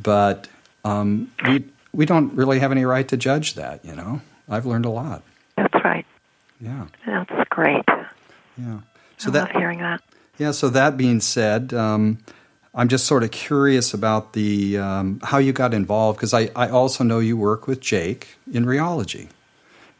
but 0.00 0.48
um, 0.84 1.30
we 1.46 1.64
we 1.92 2.06
don't 2.06 2.34
really 2.34 2.60
have 2.60 2.72
any 2.72 2.84
right 2.84 3.08
to 3.08 3.16
judge 3.16 3.54
that. 3.54 3.84
You 3.84 3.94
know, 3.94 4.20
I've 4.48 4.66
learned 4.66 4.84
a 4.84 4.90
lot. 4.90 5.22
That's 5.56 5.84
right. 5.84 6.06
Yeah. 6.60 6.86
That's 7.06 7.48
great. 7.50 7.84
Yeah. 8.56 8.80
So 9.16 9.30
I 9.30 9.32
that, 9.32 9.54
love 9.54 9.56
hearing 9.56 9.80
that. 9.80 10.02
Yeah. 10.38 10.52
So 10.52 10.68
that 10.70 10.96
being 10.96 11.20
said, 11.20 11.72
um, 11.74 12.18
I'm 12.80 12.88
just 12.88 13.04
sort 13.04 13.22
of 13.24 13.30
curious 13.30 13.92
about 13.92 14.32
the 14.32 14.78
um, 14.78 15.20
how 15.22 15.36
you 15.36 15.52
got 15.52 15.74
involved 15.74 16.16
because 16.16 16.32
I, 16.32 16.48
I 16.56 16.70
also 16.70 17.04
know 17.04 17.18
you 17.18 17.36
work 17.36 17.66
with 17.66 17.78
Jake 17.80 18.38
in 18.50 18.64
reology, 18.64 19.28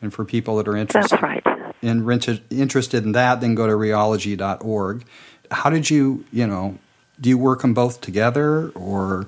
and 0.01 0.15
for 0.15 0.25
people 0.25 0.57
that 0.57 0.67
are 0.67 0.79
interested, 0.79 1.21
right. 1.21 1.45
in 1.83 2.09
interested 2.49 3.05
in 3.05 3.13
that, 3.13 3.43
then 3.43 3.55
go 3.55 3.67
to 3.67 3.75
reology.org. 3.75 5.05
How 5.51 5.69
did 5.69 5.91
you 5.91 6.25
you 6.33 6.47
know 6.47 6.79
do 7.21 7.29
you 7.29 7.37
work 7.37 7.61
them 7.61 7.75
both 7.75 8.01
together 8.01 8.71
or 8.71 9.27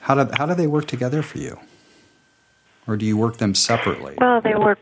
how 0.00 0.22
do 0.22 0.30
how 0.36 0.44
do 0.44 0.54
they 0.54 0.66
work 0.66 0.84
together 0.86 1.22
for 1.22 1.38
you, 1.38 1.58
or 2.86 2.98
do 2.98 3.06
you 3.06 3.16
work 3.16 3.38
them 3.38 3.54
separately? 3.54 4.16
Well, 4.20 4.42
they 4.42 4.54
work. 4.54 4.78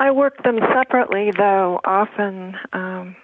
I 0.00 0.10
work 0.10 0.42
them 0.42 0.58
separately, 0.74 1.30
though 1.30 1.78
often. 1.84 2.56
Um, 2.72 3.14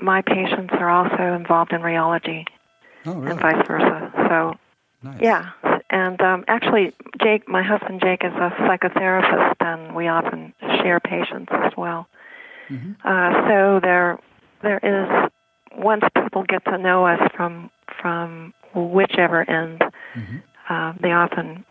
my 0.00 0.22
patients 0.22 0.70
are 0.72 0.88
also 0.88 1.34
involved 1.34 1.72
in 1.72 1.82
reology, 1.82 2.44
oh, 3.06 3.14
really? 3.14 3.32
and 3.32 3.40
vice 3.40 3.66
versa. 3.66 4.12
So, 4.28 4.54
nice. 5.02 5.20
yeah, 5.20 5.50
and 5.90 6.20
um, 6.20 6.44
actually, 6.48 6.92
Jake, 7.22 7.48
my 7.48 7.62
husband 7.62 8.00
Jake, 8.00 8.22
is 8.24 8.32
a 8.34 8.50
psychotherapist, 8.60 9.56
and 9.60 9.94
we 9.94 10.08
often 10.08 10.52
share 10.82 11.00
patients 11.00 11.50
as 11.52 11.72
well. 11.76 12.06
Mm-hmm. 12.68 12.92
Uh, 13.04 13.48
so 13.48 13.80
there, 13.82 14.18
there 14.62 14.78
is 14.82 15.30
once 15.76 16.04
people 16.14 16.44
get 16.44 16.64
to 16.66 16.78
know 16.78 17.06
us 17.06 17.20
from 17.34 17.70
from 18.00 18.52
whichever 18.74 19.48
end, 19.48 19.80
mm-hmm. 20.14 20.36
uh, 20.68 20.92
they 21.00 21.12
often 21.12 21.64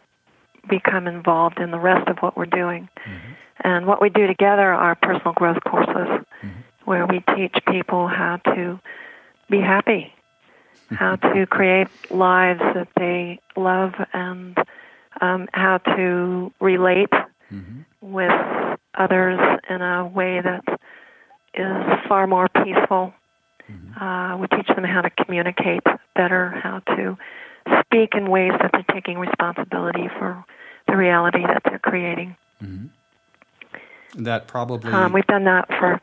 become 0.70 1.08
involved 1.08 1.60
in 1.60 1.72
the 1.72 1.80
rest 1.80 2.08
of 2.10 2.18
what 2.20 2.36
we're 2.36 2.46
doing. 2.46 2.90
Mm-hmm. 3.08 3.34
And 3.64 3.88
what 3.88 4.02
we 4.02 4.10
do 4.10 4.28
together 4.28 4.74
are 4.74 4.96
personal 4.96 5.34
growth 5.34 5.58
courses. 5.64 6.26
Mm-hmm 6.44 6.62
where 6.88 7.06
we 7.06 7.22
teach 7.36 7.54
people 7.70 8.08
how 8.08 8.38
to 8.46 8.80
be 9.50 9.60
happy, 9.60 10.14
how 10.90 11.16
to 11.34 11.46
create 11.46 11.90
lives 12.10 12.62
that 12.76 12.88
they 12.96 13.40
love, 13.58 13.92
and 14.14 14.58
um, 15.20 15.50
how 15.54 15.80
to 15.80 16.50
relate 16.62 17.12
mm-hmm. 17.52 17.82
with 18.00 18.32
others 18.98 19.38
in 19.70 19.82
a 19.82 20.08
way 20.08 20.40
that 20.40 20.64
is 21.54 22.08
far 22.08 22.26
more 22.26 22.48
peaceful. 22.48 23.14
Mm-hmm. 23.70 24.02
Uh, 24.02 24.38
we 24.38 24.48
teach 24.48 24.68
them 24.68 24.86
how 24.86 25.02
to 25.02 25.10
communicate 25.10 25.84
better, 26.16 26.52
how 26.64 26.80
to 26.96 27.18
speak 27.82 28.12
in 28.14 28.30
ways 28.30 28.54
that 28.62 28.72
they're 28.72 28.96
taking 28.96 29.18
responsibility 29.18 30.08
for 30.18 30.42
the 30.88 30.96
reality 30.96 31.42
that 31.42 31.64
they're 31.66 31.80
creating. 31.80 32.38
Mm-hmm. 32.64 34.24
That 34.24 34.48
probably. 34.48 34.94
Um, 34.94 35.12
we've 35.12 35.28
done 35.28 35.44
that 35.44 35.68
for 35.68 36.00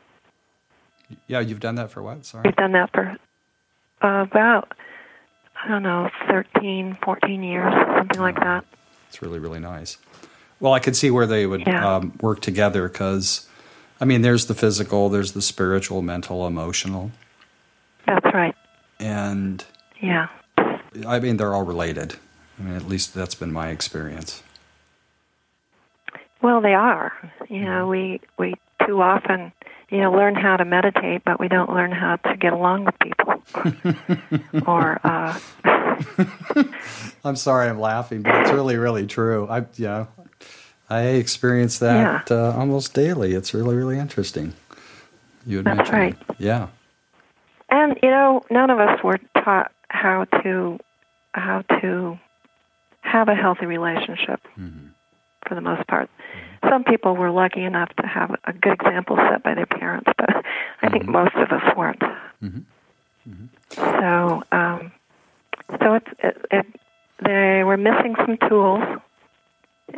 yeah, 1.26 1.40
you've 1.40 1.60
done 1.60 1.74
that 1.76 1.90
for 1.90 2.02
what? 2.02 2.24
Sorry. 2.24 2.44
I've 2.46 2.56
done 2.56 2.72
that 2.72 2.90
for 2.92 3.16
uh, 4.02 4.22
about, 4.22 4.72
I 5.64 5.68
don't 5.68 5.82
know, 5.82 6.10
13, 6.28 6.98
14 7.04 7.42
years, 7.42 7.72
something 7.96 8.20
like 8.20 8.36
that. 8.36 8.64
It's 9.08 9.22
really, 9.22 9.38
really 9.38 9.60
nice. 9.60 9.98
Well, 10.60 10.72
I 10.72 10.78
could 10.78 10.96
see 10.96 11.10
where 11.10 11.26
they 11.26 11.46
would 11.46 11.66
yeah. 11.66 11.96
um, 11.96 12.18
work 12.20 12.40
together 12.40 12.88
because, 12.88 13.48
I 14.00 14.04
mean, 14.04 14.22
there's 14.22 14.46
the 14.46 14.54
physical, 14.54 15.08
there's 15.08 15.32
the 15.32 15.42
spiritual, 15.42 16.02
mental, 16.02 16.46
emotional. 16.46 17.10
That's 18.06 18.26
right. 18.34 18.54
And 19.00 19.64
yeah, 20.00 20.28
I 21.06 21.20
mean, 21.20 21.36
they're 21.36 21.54
all 21.54 21.64
related. 21.64 22.16
I 22.58 22.62
mean, 22.62 22.76
at 22.76 22.86
least 22.86 23.14
that's 23.14 23.34
been 23.34 23.52
my 23.52 23.68
experience. 23.68 24.42
Well, 26.42 26.60
they 26.60 26.74
are. 26.74 27.12
You 27.48 27.64
know, 27.64 27.88
we 27.88 28.20
we 28.38 28.54
too 28.86 29.00
often 29.00 29.52
you 29.90 30.00
know, 30.00 30.12
learn 30.12 30.34
how 30.34 30.56
to 30.56 30.64
meditate, 30.64 31.22
but 31.24 31.38
we 31.38 31.48
don't 31.48 31.70
learn 31.70 31.92
how 31.92 32.16
to 32.16 32.36
get 32.36 32.52
along 32.52 32.84
with 32.84 32.98
people. 32.98 33.42
or 34.66 35.00
uh, 35.04 35.38
I'm 37.24 37.36
sorry, 37.36 37.68
I'm 37.68 37.80
laughing, 37.80 38.22
but 38.22 38.34
it's 38.36 38.50
really, 38.50 38.76
really 38.76 39.06
true. 39.06 39.46
I, 39.48 39.58
you 39.76 39.86
know, 39.86 40.08
I 40.88 41.02
experience 41.02 41.78
that 41.78 42.30
yeah. 42.30 42.36
uh, 42.36 42.52
almost 42.56 42.94
daily. 42.94 43.34
It's 43.34 43.54
really, 43.54 43.76
really 43.76 43.98
interesting. 43.98 44.54
You 45.46 45.58
had 45.58 45.66
That's 45.66 45.90
mentioned, 45.90 46.26
right. 46.28 46.36
Yeah. 46.38 46.68
And 47.70 47.98
you 48.02 48.10
know, 48.10 48.42
none 48.50 48.70
of 48.70 48.78
us 48.78 49.02
were 49.02 49.18
taught 49.42 49.72
how 49.88 50.24
to 50.42 50.78
how 51.32 51.62
to 51.80 52.18
have 53.00 53.28
a 53.28 53.34
healthy 53.34 53.66
relationship 53.66 54.40
Mm-hmm. 54.58 54.88
for 55.46 55.54
the 55.54 55.60
most 55.60 55.86
part. 55.86 56.08
Some 56.68 56.84
people 56.84 57.14
were 57.16 57.30
lucky 57.30 57.64
enough 57.64 57.90
to 57.96 58.06
have 58.06 58.34
a 58.44 58.52
good 58.52 58.74
example 58.74 59.16
set 59.16 59.42
by 59.42 59.54
their 59.54 59.66
parents, 59.66 60.10
but 60.16 60.44
I 60.82 60.88
think 60.88 61.04
Mhm. 61.04 61.08
most 61.08 61.34
of 61.36 61.50
us 61.52 61.76
weren't. 61.76 62.02
Mhm. 62.42 62.64
So, 63.74 64.42
um, 64.52 64.92
so 65.80 65.94
it's 65.94 66.08
it, 66.18 66.46
it, 66.50 66.66
they 67.24 67.64
were 67.64 67.76
missing 67.76 68.14
some 68.16 68.36
tools, 68.48 68.82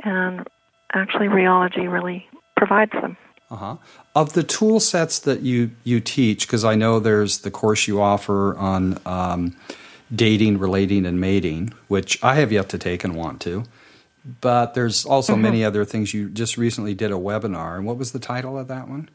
and 0.04 0.46
actually, 0.94 1.28
reology 1.28 1.88
really 1.88 2.28
provides 2.56 2.92
them. 2.92 3.16
Uh-huh. 3.50 3.76
Of 4.14 4.32
the 4.32 4.42
tool 4.42 4.80
sets 4.80 5.18
that 5.20 5.42
you, 5.42 5.70
you 5.84 6.00
teach, 6.00 6.46
because 6.46 6.64
I 6.64 6.74
know 6.74 6.98
there's 6.98 7.38
the 7.38 7.50
course 7.50 7.86
you 7.86 8.00
offer 8.00 8.56
on 8.56 8.98
um, 9.06 9.56
dating, 10.14 10.58
relating, 10.58 11.06
and 11.06 11.20
mating, 11.20 11.72
which 11.88 12.22
I 12.24 12.34
have 12.36 12.50
yet 12.50 12.68
to 12.70 12.78
take 12.78 13.04
and 13.04 13.14
want 13.14 13.40
to. 13.42 13.64
But 14.40 14.74
there's 14.74 15.06
also 15.06 15.36
many 15.36 15.64
other 15.64 15.84
things. 15.84 16.12
You 16.12 16.28
just 16.28 16.58
recently 16.58 16.94
did 16.94 17.12
a 17.12 17.14
webinar, 17.14 17.76
and 17.76 17.86
what 17.86 17.96
was 17.96 18.10
the 18.12 18.18
title 18.18 18.58
of 18.58 18.66
that 18.68 18.88
one? 18.88 19.08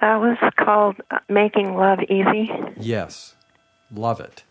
That 0.00 0.16
was 0.16 0.36
called 0.56 0.96
uh, 1.10 1.18
"Making 1.28 1.74
Love 1.74 2.00
Easy." 2.02 2.50
Yes, 2.78 3.34
love 3.92 4.20
it. 4.20 4.44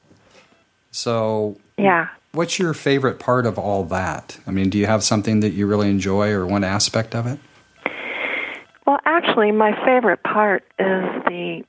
So, 0.90 1.58
Yeah. 1.78 2.08
what's 2.32 2.58
your 2.58 2.74
favorite 2.74 3.20
part 3.20 3.46
of 3.46 3.60
all 3.60 3.84
that? 3.86 4.40
I 4.48 4.52
mean, 4.52 4.70
do 4.72 4.80
you 4.80 4.88
have 4.88 5.04
something 5.04 5.42
that 5.42 5.52
you 5.52 5.68
really 5.68 5.90
enjoy, 5.90 6.32
or 6.32 6.48
one 6.48 6.64
aspect 6.64 7.14
of 7.14 7.28
it? 7.28 7.38
Well, 8.88 9.00
actually, 9.06 9.52
my 9.52 9.74
favorite 9.86 10.24
part 10.24 10.64
is 10.80 11.04
the 11.28 11.64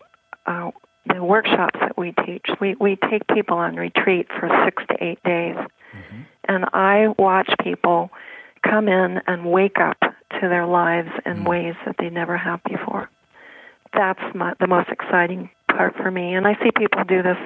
uh, 0.46 0.70
the 1.04 1.22
workshops 1.22 1.78
that 1.80 1.98
we 1.98 2.14
teach. 2.24 2.46
We 2.60 2.76
we 2.80 2.96
take 3.10 3.26
people 3.26 3.58
on 3.58 3.76
retreat 3.76 4.28
for 4.40 4.48
six 4.64 4.82
to 4.88 5.04
eight 5.04 5.22
days, 5.22 5.56
and 6.48 6.64
I 6.72 7.08
watch 7.18 7.50
people 7.62 8.10
come 8.62 8.88
in 8.88 9.20
and 9.26 9.50
wake 9.50 9.78
up 9.78 9.98
to 10.00 10.48
their 10.48 10.66
lives 10.66 11.10
in 11.26 11.38
mm. 11.38 11.48
ways 11.48 11.74
that 11.86 11.96
they 11.98 12.10
never 12.10 12.36
have 12.36 12.60
before. 12.64 13.10
That's 13.94 14.20
my, 14.34 14.54
the 14.60 14.66
most 14.66 14.88
exciting 14.90 15.50
part 15.68 15.96
for 15.96 16.10
me, 16.10 16.34
and 16.34 16.46
I 16.46 16.54
see 16.62 16.70
people 16.76 17.04
do 17.04 17.22
this 17.22 17.38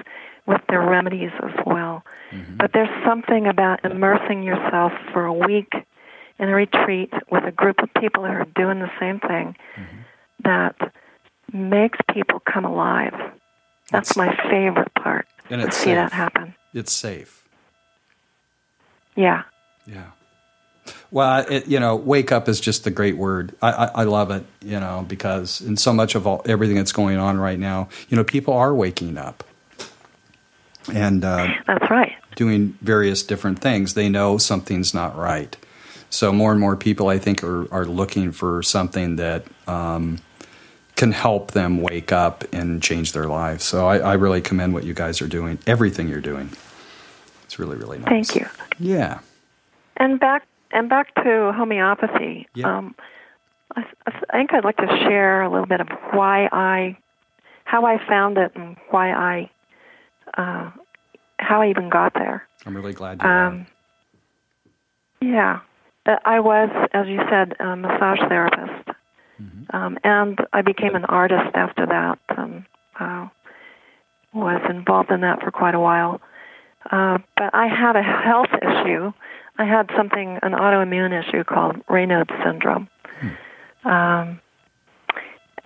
with 0.47 0.61
their 0.69 0.83
remedies 0.83 1.31
as 1.43 1.55
well. 1.67 2.03
Mm-hmm. 2.33 2.57
But 2.57 2.73
there's 2.73 2.89
something 3.07 3.47
about 3.47 3.85
immersing 3.85 4.43
yourself 4.43 4.93
for 5.13 5.25
a 5.25 5.33
week 5.33 5.73
in 6.39 6.49
a 6.49 6.55
retreat 6.55 7.13
with 7.31 7.45
a 7.45 7.53
group 7.53 7.77
of 7.83 7.89
people 8.01 8.25
who 8.25 8.31
are 8.31 8.47
doing 8.57 8.81
the 8.81 8.91
same 8.99 9.21
thing 9.21 9.55
mm-hmm. 9.77 10.01
that 10.45 10.93
makes 11.53 11.99
people 12.13 12.41
come 12.41 12.65
alive. 12.65 13.15
That's 13.91 14.11
It's- 14.13 14.17
my 14.17 14.51
favorite 14.51 14.93
part. 14.95 15.27
And 15.51 15.61
to 15.61 15.67
it's 15.67 15.77
see 15.77 15.93
that 15.93 16.13
happen. 16.13 16.55
It's 16.73 16.93
safe. 16.93 17.47
Yeah. 19.15 19.43
Yeah. 19.87 20.13
Well, 21.11 21.45
it, 21.49 21.69
you 21.69 21.79
know, 21.79 21.95
wake 21.97 22.33
up 22.33 22.49
is 22.49 22.61
just 22.61 22.85
the 22.85 22.91
great 22.91 23.17
word. 23.17 23.55
I, 23.61 23.71
I, 23.71 23.87
I 23.87 24.05
love 24.05 24.31
it, 24.31 24.45
you 24.63 24.81
know, 24.81 25.05
because 25.07 25.61
in 25.61 25.77
so 25.77 25.93
much 25.93 26.15
of 26.15 26.27
all, 26.27 26.43
everything 26.47 26.77
that's 26.77 26.93
going 26.93 27.19
on 27.19 27.39
right 27.39 27.59
now, 27.59 27.89
you 28.09 28.17
know, 28.17 28.25
people 28.25 28.55
are 28.55 28.75
waking 28.75 29.19
up 29.19 29.45
and 30.93 31.25
uh, 31.25 31.49
That's 31.67 31.91
right. 31.91 32.13
doing 32.35 32.77
various 32.81 33.23
different 33.23 33.61
things. 33.61 33.95
They 33.95 34.09
know 34.09 34.39
something's 34.39 34.95
not 34.95 35.17
right. 35.17 35.57
So 36.11 36.33
more 36.33 36.51
and 36.51 36.61
more 36.61 36.77
people, 36.77 37.09
I 37.09 37.19
think, 37.19 37.43
are, 37.45 37.73
are 37.73 37.85
looking 37.87 38.33
for 38.33 38.63
something 38.63 39.17
that 39.17 39.45
um, 39.67 40.19
can 40.97 41.13
help 41.13 41.53
them 41.53 41.81
wake 41.81 42.13
up 42.13 42.45
and 42.53 42.83
change 42.83 43.13
their 43.13 43.27
lives. 43.27 43.65
So 43.65 43.87
I, 43.87 43.99
I 43.99 44.13
really 44.15 44.41
commend 44.41 44.75
what 44.75 44.85
you 44.85 44.95
guys 44.95 45.23
are 45.23 45.29
doing, 45.29 45.59
everything 45.67 46.09
you're 46.09 46.21
doing. 46.21 46.51
It's 47.45 47.59
really, 47.59 47.77
really 47.77 47.99
nice. 47.99 48.09
Thank 48.09 48.35
you. 48.35 48.47
Yeah. 48.79 49.21
And 49.97 50.19
back 50.19 50.47
and 50.73 50.89
back 50.89 51.15
to 51.17 51.53
homeopathy. 51.55 52.49
Yeah. 52.55 52.79
Um, 52.79 52.95
I, 53.77 53.85
I 54.07 54.37
think 54.37 54.53
I'd 54.53 54.65
like 54.65 54.77
to 54.79 54.87
share 55.09 55.43
a 55.43 55.51
little 55.51 55.67
bit 55.67 55.81
of 55.81 55.89
why 56.13 56.49
I, 56.53 56.97
how 57.65 57.85
I 57.87 57.99
found 58.07 58.39
it, 58.39 58.53
and 58.55 58.77
why 58.91 59.11
I, 59.13 59.51
uh, 60.37 60.71
how 61.39 61.63
I 61.63 61.71
even 61.71 61.89
got 61.89 62.15
there. 62.15 62.47
I'm 62.67 62.77
really 62.77 62.93
glad 62.93 63.23
you. 63.23 63.29
Um, 63.29 63.67
yeah, 65.21 65.61
Uh, 66.05 66.17
I 66.25 66.41
was, 66.41 66.69
as 66.93 67.07
you 67.07 67.21
said, 67.31 67.55
a 67.61 67.77
massage 67.77 68.19
therapist, 68.29 68.89
um, 69.73 69.99
and 70.05 70.39
I 70.53 70.63
became 70.63 70.95
an 70.97 71.05
artist 71.05 71.55
after 71.55 71.87
that, 71.87 72.19
and 72.37 72.65
uh, 72.99 73.29
was 74.35 74.61
involved 74.69 75.11
in 75.11 75.21
that 75.21 75.41
for 75.43 75.51
quite 75.51 75.75
a 75.75 75.81
while. 75.81 76.21
Uh, 76.91 77.19
but 77.37 77.55
I 77.55 77.69
had 77.69 77.95
a 77.97 78.03
health 78.03 78.51
issue. 78.61 79.13
I 79.59 79.65
had 79.65 79.91
something, 79.97 80.39
an 80.43 80.53
autoimmune 80.53 81.13
issue 81.13 81.45
called 81.45 81.77
Raynaud's 81.87 82.33
syndrome. 82.45 82.89
Um, 83.85 84.41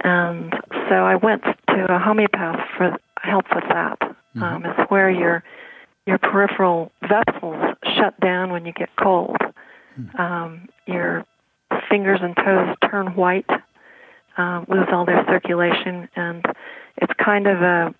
and 0.00 0.52
so 0.88 0.94
I 0.94 1.16
went 1.16 1.42
to 1.42 1.86
a 1.94 1.98
homeopath 1.98 2.66
for 2.76 2.96
help 3.22 3.44
with 3.54 3.64
that. 3.68 3.98
Um, 4.40 4.64
it's 4.66 4.90
where 4.90 5.10
your 5.10 5.42
your 6.06 6.18
peripheral 6.18 6.92
vessels 7.02 7.56
shut 7.96 8.18
down 8.20 8.52
when 8.52 8.64
you 8.66 8.72
get 8.72 8.88
cold. 9.02 9.36
Um, 10.18 10.68
your 10.86 11.24
fingers 11.88 12.20
and 12.22 12.36
toes 12.36 12.76
turn 12.90 13.08
white, 13.16 13.48
um, 14.36 14.66
lose 14.68 14.86
all 14.92 15.04
their 15.04 15.24
circulation, 15.26 16.08
and 16.14 16.44
it's 16.98 17.12
kind 17.22 17.46
of 17.46 17.62
a 17.62 17.94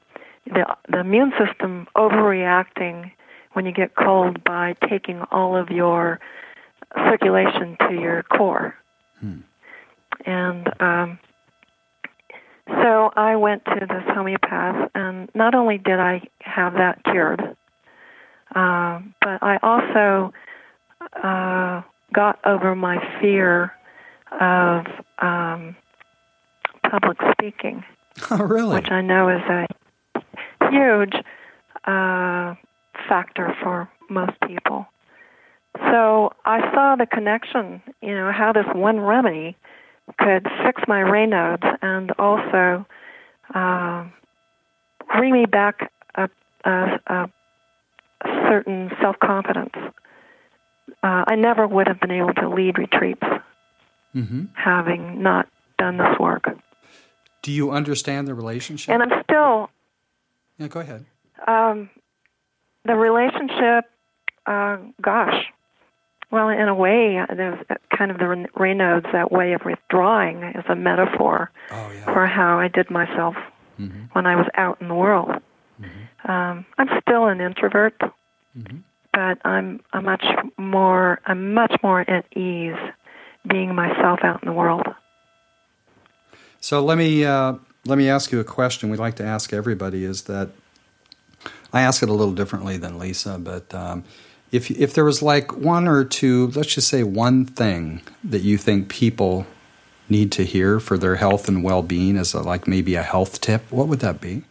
the 0.46 0.76
the 0.88 1.00
immune 1.00 1.32
system 1.38 1.86
overreacting 1.96 3.10
when 3.56 3.64
you 3.64 3.72
get 3.72 3.94
cold 3.96 4.44
by 4.44 4.74
taking 4.86 5.22
all 5.30 5.56
of 5.56 5.70
your 5.70 6.20
circulation 7.08 7.74
to 7.88 7.94
your 7.94 8.22
core. 8.24 8.74
And 10.26 10.68
um, 10.78 11.18
so 12.66 13.10
I 13.16 13.36
went 13.36 13.64
to 13.64 13.80
this 13.80 14.02
homeopath, 14.14 14.90
and 14.94 15.30
not 15.34 15.54
only 15.54 15.78
did 15.78 15.98
I 15.98 16.20
have 16.40 16.74
that 16.74 17.02
cured, 17.04 17.40
um, 18.54 19.14
but 19.22 19.42
I 19.42 19.58
also 19.62 20.34
uh, 21.24 21.80
got 22.12 22.38
over 22.44 22.74
my 22.74 22.98
fear 23.22 23.72
of 24.38 24.84
um, 25.18 25.76
public 26.90 27.16
speaking 27.32 27.82
oh, 28.30 28.36
really? 28.36 28.74
which 28.74 28.90
I 28.90 29.00
know 29.00 29.30
is 29.30 29.42
a 29.48 29.66
huge 30.70 31.14
uh, 31.86 32.54
factor 33.08 33.54
for 33.62 33.88
most 34.08 34.32
people. 34.46 34.86
So 35.90 36.32
I 36.44 36.60
saw 36.72 36.96
the 36.96 37.06
connection, 37.06 37.82
you 38.00 38.14
know, 38.14 38.32
how 38.32 38.52
this 38.52 38.66
one 38.74 39.00
remedy 39.00 39.56
could 40.18 40.46
fix 40.64 40.82
my 40.88 41.02
Raynaud's 41.02 41.78
and 41.82 42.12
also 42.18 42.86
uh, 43.54 44.06
bring 45.16 45.32
me 45.32 45.46
back 45.46 45.90
a, 46.14 46.28
a, 46.64 47.00
a 47.06 47.28
certain 48.48 48.90
self 49.00 49.16
confidence. 49.18 49.74
Uh, 51.02 51.24
I 51.26 51.34
never 51.34 51.66
would 51.66 51.88
have 51.88 52.00
been 52.00 52.10
able 52.10 52.34
to 52.34 52.48
lead 52.48 52.78
retreats 52.78 53.22
hmm 54.12 54.44
having 54.54 55.22
not 55.22 55.46
done 55.78 55.98
this 55.98 56.18
work. 56.18 56.44
Do 57.42 57.52
you 57.52 57.70
understand 57.70 58.26
the 58.26 58.34
relationship? 58.34 58.94
And 58.94 59.02
I'm 59.02 59.22
still 59.24 59.70
yeah, 60.58 60.68
go 60.68 60.80
ahead. 60.80 61.04
Um, 61.46 61.90
the 62.86 62.94
relationship, 62.94 63.84
uh, 64.46 64.78
gosh, 65.02 65.44
well, 66.30 66.48
in 66.48 66.68
a 66.68 66.74
way, 66.74 67.24
there's 67.34 67.64
kind 67.96 68.10
of 68.10 68.18
the 68.18 68.48
Raynaud's 68.56 69.06
that 69.12 69.30
way 69.30 69.52
of 69.52 69.62
withdrawing 69.64 70.42
is 70.42 70.64
a 70.68 70.74
metaphor 70.74 71.50
Oh, 71.70 71.90
yeah. 71.90 72.04
for 72.12 72.26
how 72.26 72.58
I 72.58 72.68
did 72.68 72.90
myself 72.90 73.36
hmm 73.76 74.04
when 74.12 74.26
I 74.26 74.34
was 74.36 74.46
out 74.56 74.80
in 74.80 74.88
the 74.88 74.94
world. 74.94 75.30
Um, 76.24 76.64
I'm 76.78 76.88
still 77.02 77.26
an 77.26 77.40
introvert, 77.40 77.94
Mhm. 78.58 78.82
but 79.12 79.38
I'm 79.44 79.80
a 79.92 80.00
much 80.02 80.24
more 80.56 81.20
I'm 81.26 81.54
much 81.54 81.76
more 81.82 82.00
at 82.10 82.24
ease 82.34 82.74
being 83.46 83.74
myself 83.74 84.20
out 84.24 84.42
in 84.42 84.48
the 84.48 84.52
world. 84.54 84.86
So 86.60 86.82
let 86.82 86.98
me 86.98 87.24
uh, 87.24 87.54
let 87.84 87.98
me 87.98 88.08
ask 88.08 88.32
you 88.32 88.40
a 88.40 88.44
question. 88.44 88.90
We 88.90 88.96
like 88.96 89.14
to 89.16 89.24
ask 89.24 89.52
everybody 89.52 90.04
is 90.04 90.22
that 90.24 90.48
I 91.76 91.82
ask 91.82 92.02
it 92.02 92.08
a 92.08 92.12
little 92.12 92.34
differently 92.34 92.78
than 92.78 92.98
Lisa, 92.98 93.38
but 93.38 93.72
um, 93.74 94.04
if 94.50 94.70
if 94.70 94.94
there 94.94 95.04
was 95.04 95.22
like 95.22 95.56
one 95.56 95.86
or 95.86 96.04
two, 96.04 96.48
let's 96.48 96.74
just 96.74 96.88
say 96.88 97.02
one 97.02 97.44
thing 97.44 98.00
that 98.24 98.40
you 98.40 98.56
think 98.56 98.88
people 98.88 99.46
need 100.08 100.32
to 100.32 100.44
hear 100.44 100.80
for 100.80 100.96
their 100.96 101.16
health 101.16 101.48
and 101.48 101.62
well 101.62 101.82
being 101.82 102.16
as 102.16 102.32
a, 102.32 102.40
like 102.40 102.66
maybe 102.66 102.94
a 102.94 103.02
health 103.02 103.40
tip, 103.40 103.70
what 103.70 103.88
would 103.88 104.00
that 104.00 104.20
be? 104.20 104.44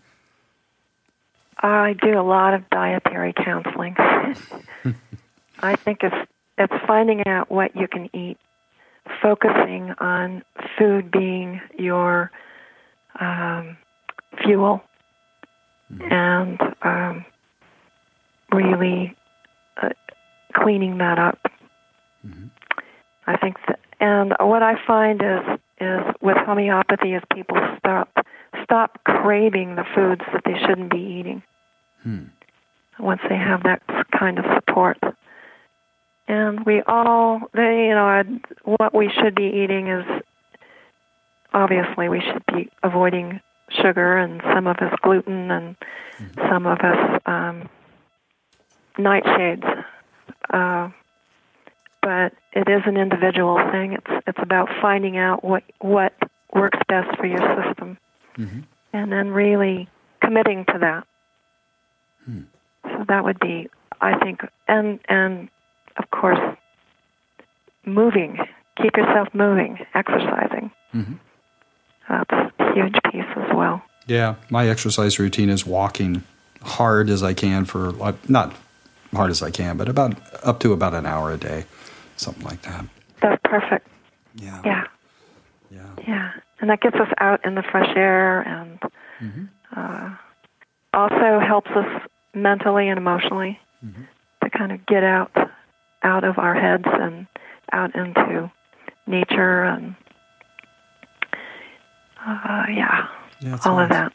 I 1.59 1.93
do 1.93 2.19
a 2.19 2.21
lot 2.21 2.53
of 2.53 2.69
dietary 2.69 3.33
counseling. 3.33 3.95
I 5.59 5.75
think 5.77 6.03
it's 6.03 6.29
it's 6.57 6.73
finding 6.85 7.25
out 7.25 7.49
what 7.49 7.75
you 7.75 7.87
can 7.87 8.09
eat, 8.15 8.37
focusing 9.21 9.93
on 9.99 10.43
food 10.77 11.09
being 11.11 11.61
your 11.77 12.31
um, 13.19 13.77
fuel, 14.43 14.83
and 15.89 16.59
um, 16.81 17.25
really 18.51 19.15
uh, 19.81 19.89
cleaning 20.53 20.97
that 20.97 21.19
up. 21.19 21.39
Mhm. 22.25 22.49
I 23.27 23.37
think 23.37 23.57
that, 23.67 23.79
and 23.99 24.33
what 24.39 24.63
I 24.63 24.75
find 24.85 25.21
is 25.21 25.59
is 25.79 26.01
with 26.21 26.37
homeopathy 26.37 27.13
is 27.13 27.23
people 27.33 27.57
stop 27.77 28.09
stop 28.63 29.03
craving 29.03 29.75
the 29.75 29.83
foods 29.93 30.21
that 30.33 30.43
they 30.45 30.57
shouldn't 30.59 30.89
be 30.89 30.99
eating 31.19 31.43
Hmm. 32.03 32.25
once 32.99 33.21
they 33.27 33.35
have 33.37 33.63
that 33.63 33.81
kind 34.11 34.39
of 34.39 34.45
support. 34.55 34.97
And 36.27 36.65
we 36.65 36.81
all, 36.83 37.41
they, 37.53 37.87
you 37.87 37.93
know, 37.93 38.23
what 38.63 38.93
we 38.95 39.09
should 39.09 39.35
be 39.35 39.45
eating 39.45 39.87
is 39.87 40.05
obviously 41.53 42.09
we 42.09 42.21
should 42.21 42.43
be 42.53 42.69
avoiding 42.83 43.41
sugar 43.69 44.17
and 44.17 44.41
some 44.53 44.67
of 44.67 44.77
us 44.77 44.93
gluten 45.01 45.51
and 45.51 45.75
some 46.49 46.65
of 46.65 46.79
us 46.79 47.21
um, 47.25 47.69
nightshades. 48.97 49.83
Uh, 50.51 50.89
but 52.01 52.33
it 52.53 52.69
is 52.69 52.81
an 52.85 52.97
individual 52.97 53.57
thing. 53.71 53.93
It's 53.93 54.23
it's 54.27 54.37
about 54.41 54.69
finding 54.81 55.17
out 55.17 55.43
what 55.43 55.63
what 55.79 56.13
works 56.53 56.77
best 56.87 57.17
for 57.17 57.25
your 57.25 57.39
system, 57.63 57.97
Mhm. 58.37 58.63
and 58.93 59.11
then 59.11 59.31
really 59.31 59.89
committing 60.21 60.65
to 60.65 60.77
that. 60.79 61.07
So 62.83 63.03
that 63.07 63.23
would 63.23 63.39
be, 63.39 63.69
I 64.01 64.17
think, 64.19 64.41
and 64.67 64.99
and 65.09 65.49
of 65.97 66.09
course, 66.11 66.39
moving. 67.85 68.37
Keep 68.81 68.97
yourself 68.97 69.29
moving, 69.33 69.79
exercising. 69.95 70.69
Mhm. 70.93 71.19
That's 72.09 72.54
huge 72.75 72.95
piece 73.11 73.25
as 73.37 73.55
well. 73.55 73.81
Yeah, 74.07 74.35
my 74.49 74.67
exercise 74.69 75.17
routine 75.17 75.49
is 75.49 75.65
walking 75.65 76.21
hard 76.61 77.09
as 77.09 77.23
I 77.23 77.33
can 77.33 77.65
for 77.65 77.93
not 78.27 78.53
hard 79.13 79.31
as 79.31 79.41
I 79.41 79.49
can, 79.51 79.77
but 79.77 79.87
about 79.89 80.15
up 80.43 80.59
to 80.59 80.73
about 80.73 80.93
an 80.93 81.05
hour 81.05 81.31
a 81.31 81.37
day, 81.37 81.65
something 82.17 82.43
like 82.43 82.61
that. 82.63 82.85
That's 83.21 83.39
perfect. 83.43 83.87
Yeah. 84.35 84.61
Yeah, 84.65 84.83
Yeah. 85.71 85.81
yeah, 86.07 86.31
and 86.59 86.69
that 86.69 86.81
gets 86.81 86.97
us 86.97 87.07
out 87.19 87.43
in 87.45 87.55
the 87.55 87.63
fresh 87.63 87.89
air, 87.95 88.41
and 88.41 88.79
Mhm. 89.21 89.47
uh, 89.75 90.09
also 90.93 91.39
helps 91.39 91.71
us 91.71 92.01
mentally 92.33 92.89
and 92.89 92.97
emotionally 92.97 93.59
Mhm. 93.85 94.05
to 94.43 94.49
kind 94.49 94.71
of 94.71 94.85
get 94.85 95.03
out 95.03 95.31
out 96.03 96.23
of 96.23 96.37
our 96.37 96.53
heads 96.53 96.85
and 96.85 97.25
out 97.71 97.95
into 97.95 98.51
nature 99.07 99.63
and 99.63 99.95
uh, 102.25 102.65
yeah, 102.69 103.07
Yeah, 103.39 103.57
all 103.65 103.79
of 103.79 103.89
that. 103.89 104.13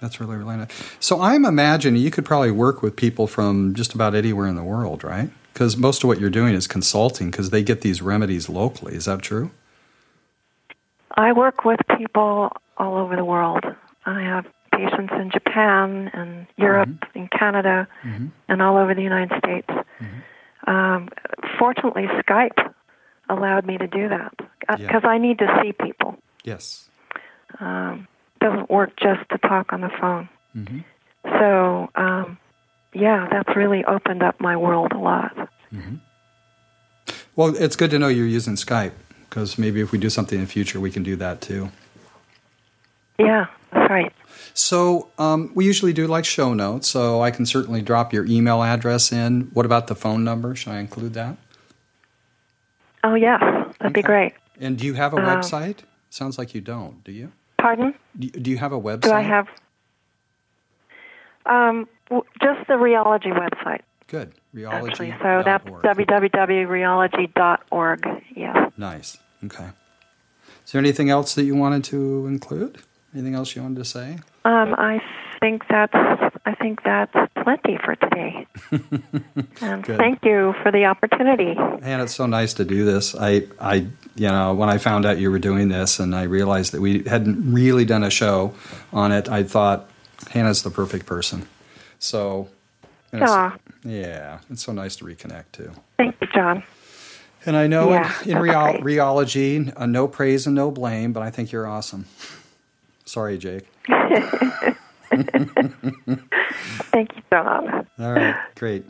That's 0.00 0.20
really 0.20 0.36
really 0.36 0.56
nice. 0.56 0.68
So 1.00 1.20
I'm 1.20 1.44
imagining 1.44 2.02
you 2.02 2.10
could 2.10 2.24
probably 2.24 2.50
work 2.50 2.82
with 2.82 2.96
people 2.96 3.26
from 3.26 3.74
just 3.74 3.94
about 3.94 4.14
anywhere 4.14 4.46
in 4.48 4.56
the 4.56 4.64
world, 4.64 5.04
right? 5.04 5.30
Because 5.52 5.76
most 5.76 6.02
of 6.02 6.08
what 6.08 6.18
you're 6.18 6.30
doing 6.30 6.54
is 6.54 6.66
consulting, 6.66 7.30
because 7.30 7.50
they 7.50 7.62
get 7.62 7.82
these 7.82 8.02
remedies 8.02 8.48
locally. 8.48 8.94
Is 8.94 9.04
that 9.04 9.20
true? 9.22 9.50
I 11.16 11.32
work 11.32 11.64
with 11.64 11.78
people 11.98 12.50
all 12.78 12.96
over 12.96 13.14
the 13.16 13.24
world. 13.24 13.64
I 14.06 14.22
have 14.22 14.46
patients 14.74 15.12
in 15.12 15.30
Japan 15.30 16.10
and 16.14 16.46
Europe 16.56 16.88
and 17.14 17.30
Canada 17.30 17.86
Mhm. 18.02 18.30
and 18.48 18.62
all 18.62 18.78
over 18.78 18.94
the 18.94 19.02
United 19.02 19.36
States. 19.38 19.68
Um, 20.66 21.08
fortunately, 21.58 22.06
Skype 22.26 22.72
allowed 23.28 23.66
me 23.66 23.76
to 23.78 23.86
do 23.86 24.08
that 24.08 24.32
Yeah. 24.40 24.76
because 24.76 25.02
I 25.04 25.18
need 25.18 25.38
to 25.40 25.60
see 25.62 25.72
people. 25.72 26.16
Yes. 26.44 26.88
Um, 27.62 28.08
doesn't 28.40 28.68
work 28.70 28.90
just 29.00 29.20
to 29.30 29.38
talk 29.38 29.72
on 29.72 29.80
the 29.82 29.90
phone. 30.00 30.28
hmm 30.52 30.80
So, 31.24 31.88
um, 31.94 32.36
yeah, 32.92 33.28
that's 33.30 33.54
really 33.56 33.84
opened 33.84 34.22
up 34.22 34.40
my 34.40 34.56
world 34.56 34.92
a 34.92 34.98
lot. 34.98 35.48
Well, 37.36 37.54
it's 37.56 37.76
good 37.76 37.90
to 37.92 37.98
know 37.98 38.08
you're 38.08 38.26
using 38.26 38.56
Skype, 38.56 38.92
because 39.28 39.56
maybe 39.58 39.80
if 39.80 39.92
we 39.92 39.98
do 39.98 40.10
something 40.10 40.38
in 40.38 40.44
the 40.44 40.50
future, 40.50 40.80
we 40.80 40.90
can 40.90 41.02
do 41.02 41.16
that 41.16 41.40
too. 41.40 41.70
Yeah, 43.18 43.46
that's 43.72 43.88
right. 43.90 44.12
So 44.54 45.08
um, 45.18 45.50
we 45.54 45.64
usually 45.64 45.92
do 45.92 46.06
like 46.06 46.24
show 46.24 46.52
notes, 46.52 46.88
so 46.88 47.22
I 47.22 47.30
can 47.30 47.46
certainly 47.46 47.80
drop 47.80 48.12
your 48.12 48.26
email 48.26 48.62
address 48.62 49.12
in. 49.12 49.50
What 49.54 49.64
about 49.64 49.86
the 49.86 49.94
phone 49.94 50.24
number? 50.24 50.54
Should 50.54 50.72
I 50.72 50.78
include 50.80 51.14
that? 51.14 51.36
Oh, 53.04 53.14
yes, 53.14 53.40
that'd 53.78 53.94
be 53.94 54.02
great. 54.02 54.34
And 54.60 54.76
do 54.76 54.84
you 54.84 54.94
have 54.94 55.14
a 55.14 55.16
Uh, 55.16 55.36
website? 55.36 55.78
Sounds 56.10 56.36
like 56.38 56.54
you 56.54 56.60
don't. 56.60 57.02
Do 57.04 57.12
you? 57.12 57.32
Pardon? 57.62 57.94
Do 58.18 58.50
you 58.50 58.58
have 58.58 58.72
a 58.72 58.80
website? 58.80 59.02
Do 59.02 59.12
I 59.12 59.20
have? 59.22 59.46
Um, 61.46 61.88
just 62.42 62.66
the 62.68 62.74
reology 62.74 63.30
website, 63.30 63.80
Good. 64.08 64.32
Reology. 64.52 64.90
actually. 64.90 65.14
So 65.22 65.42
that's 65.44 65.64
www.reology.org. 65.64 68.06
Yes. 68.36 68.72
Nice. 68.76 69.16
Okay. 69.44 69.68
Is 70.64 70.70
there 70.72 70.78
anything 70.80 71.10
else 71.10 71.34
that 71.34 71.42
you 71.44 71.54
wanted 71.56 71.82
to 71.84 72.26
include? 72.26 72.78
Anything 73.14 73.34
else 73.34 73.54
you 73.56 73.62
wanted 73.62 73.78
to 73.78 73.84
say? 73.84 74.18
Um, 74.44 74.74
I 74.78 75.00
think 75.42 75.62
that's 75.68 75.92
I 76.46 76.54
think 76.54 76.82
that's 76.84 77.12
plenty 77.42 77.76
for 77.84 77.96
today. 77.96 78.46
and 79.60 79.82
Good. 79.84 79.98
thank 79.98 80.24
you 80.24 80.54
for 80.62 80.70
the 80.72 80.84
opportunity. 80.86 81.54
And 81.82 82.00
it's 82.00 82.14
so 82.14 82.26
nice 82.26 82.54
to 82.54 82.64
do 82.64 82.84
this. 82.84 83.14
I, 83.14 83.42
I, 83.60 83.74
you 84.14 84.28
know, 84.28 84.54
when 84.54 84.68
I 84.68 84.78
found 84.78 85.04
out 85.04 85.18
you 85.18 85.30
were 85.30 85.38
doing 85.40 85.68
this, 85.68 85.98
and 86.00 86.14
I 86.14 86.22
realized 86.24 86.72
that 86.72 86.80
we 86.80 87.02
hadn't 87.04 87.52
really 87.52 87.84
done 87.84 88.04
a 88.04 88.10
show 88.10 88.54
on 88.92 89.10
it, 89.12 89.28
I 89.28 89.42
thought 89.42 89.88
Hannah's 90.30 90.62
the 90.62 90.70
perfect 90.70 91.06
person. 91.06 91.46
So, 91.98 92.48
it's- 93.12 93.52
yeah, 93.84 94.38
it's 94.48 94.62
so 94.64 94.72
nice 94.72 94.94
to 94.96 95.04
reconnect 95.04 95.44
too. 95.52 95.72
Thank 95.96 96.14
you, 96.20 96.28
John. 96.34 96.62
And 97.44 97.56
I 97.56 97.66
know 97.66 97.90
Yeah, 97.90 98.12
in, 98.24 98.30
in 98.36 98.82
reology, 98.82 99.72
uh, 99.76 99.86
no 99.86 100.06
praise 100.06 100.46
and 100.46 100.54
no 100.54 100.70
blame, 100.70 101.12
but 101.12 101.24
I 101.24 101.30
think 101.30 101.50
you're 101.50 101.66
awesome. 101.66 102.06
Sorry, 103.04 103.36
Jake. 103.38 103.66
Thank 106.92 107.16
you, 107.16 107.22
John. 107.30 107.86
All 107.98 108.12
right, 108.12 108.36
great. 108.56 108.84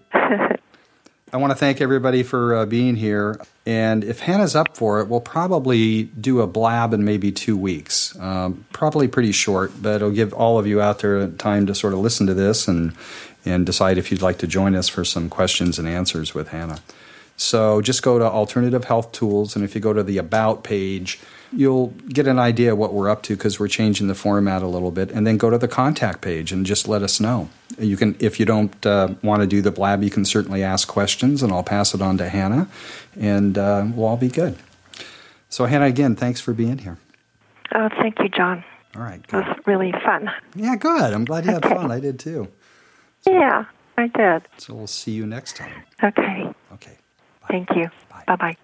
I 1.34 1.38
want 1.38 1.50
to 1.50 1.54
thank 1.54 1.80
everybody 1.80 2.22
for 2.22 2.54
uh, 2.54 2.66
being 2.66 2.94
here. 2.94 3.40
And 3.64 4.04
if 4.04 4.20
Hannah's 4.20 4.54
up 4.54 4.76
for 4.76 5.00
it, 5.00 5.08
we'll 5.08 5.20
probably 5.20 6.04
do 6.04 6.42
a 6.42 6.46
blab 6.46 6.92
in 6.92 7.04
maybe 7.04 7.32
two 7.32 7.56
weeks. 7.56 8.18
Um, 8.20 8.66
probably 8.72 9.08
pretty 9.08 9.32
short, 9.32 9.72
but 9.80 9.96
it'll 9.96 10.10
give 10.10 10.34
all 10.34 10.58
of 10.58 10.66
you 10.66 10.82
out 10.82 10.98
there 10.98 11.26
time 11.28 11.66
to 11.66 11.74
sort 11.74 11.94
of 11.94 12.00
listen 12.00 12.26
to 12.26 12.34
this 12.34 12.68
and 12.68 12.94
and 13.44 13.66
decide 13.66 13.98
if 13.98 14.12
you'd 14.12 14.22
like 14.22 14.38
to 14.38 14.46
join 14.46 14.76
us 14.76 14.88
for 14.88 15.04
some 15.04 15.28
questions 15.28 15.78
and 15.78 15.88
answers 15.88 16.32
with 16.32 16.48
Hannah. 16.48 16.78
So 17.36 17.80
just 17.80 18.02
go 18.02 18.18
to 18.18 18.24
Alternative 18.24 18.84
Health 18.84 19.12
Tools, 19.12 19.56
and 19.56 19.64
if 19.64 19.74
you 19.74 19.80
go 19.80 19.92
to 19.92 20.02
the 20.02 20.18
About 20.18 20.62
page, 20.62 21.18
you'll 21.52 21.88
get 22.08 22.26
an 22.26 22.38
idea 22.38 22.72
of 22.72 22.78
what 22.78 22.94
we're 22.94 23.10
up 23.10 23.22
to 23.24 23.36
because 23.36 23.58
we're 23.58 23.68
changing 23.68 24.06
the 24.08 24.14
format 24.14 24.62
a 24.62 24.66
little 24.66 24.90
bit. 24.90 25.10
And 25.10 25.26
then 25.26 25.36
go 25.38 25.50
to 25.50 25.58
the 25.58 25.68
contact 25.68 26.20
page 26.20 26.52
and 26.52 26.64
just 26.64 26.86
let 26.88 27.02
us 27.02 27.20
know. 27.20 27.48
You 27.78 27.96
can, 27.96 28.16
if 28.20 28.38
you 28.38 28.46
don't 28.46 28.84
uh, 28.86 29.14
want 29.22 29.42
to 29.42 29.46
do 29.48 29.60
the 29.60 29.72
blab, 29.72 30.02
you 30.02 30.10
can 30.10 30.24
certainly 30.24 30.62
ask 30.62 30.86
questions, 30.86 31.42
and 31.42 31.52
I'll 31.52 31.62
pass 31.64 31.94
it 31.94 32.02
on 32.02 32.18
to 32.18 32.28
Hannah, 32.28 32.68
and 33.18 33.58
uh, 33.58 33.86
we'll 33.94 34.06
all 34.06 34.16
be 34.16 34.28
good. 34.28 34.56
So 35.48 35.66
Hannah, 35.66 35.86
again, 35.86 36.14
thanks 36.16 36.40
for 36.40 36.52
being 36.54 36.78
here. 36.78 36.98
Oh, 37.74 37.88
thank 38.00 38.18
you, 38.20 38.28
John. 38.28 38.64
All 38.94 39.02
right, 39.02 39.20
It 39.26 39.32
was 39.32 39.58
really 39.66 39.92
fun. 40.04 40.30
Yeah, 40.54 40.76
good. 40.76 41.14
I'm 41.14 41.24
glad 41.24 41.46
you 41.46 41.52
had 41.52 41.64
fun. 41.64 41.90
I 41.90 41.98
did 41.98 42.18
too. 42.18 42.48
Yeah, 43.26 43.64
I 43.96 44.08
did. 44.08 44.42
So 44.58 44.74
we'll 44.74 44.86
see 44.86 45.12
you 45.12 45.26
next 45.26 45.56
time. 45.56 45.82
Okay. 46.02 46.52
Okay. 46.74 46.98
Thank 47.49 47.70
you. 47.76 47.88
Bye. 48.11 48.24
Bye 48.26 48.36
bye. 48.36 48.57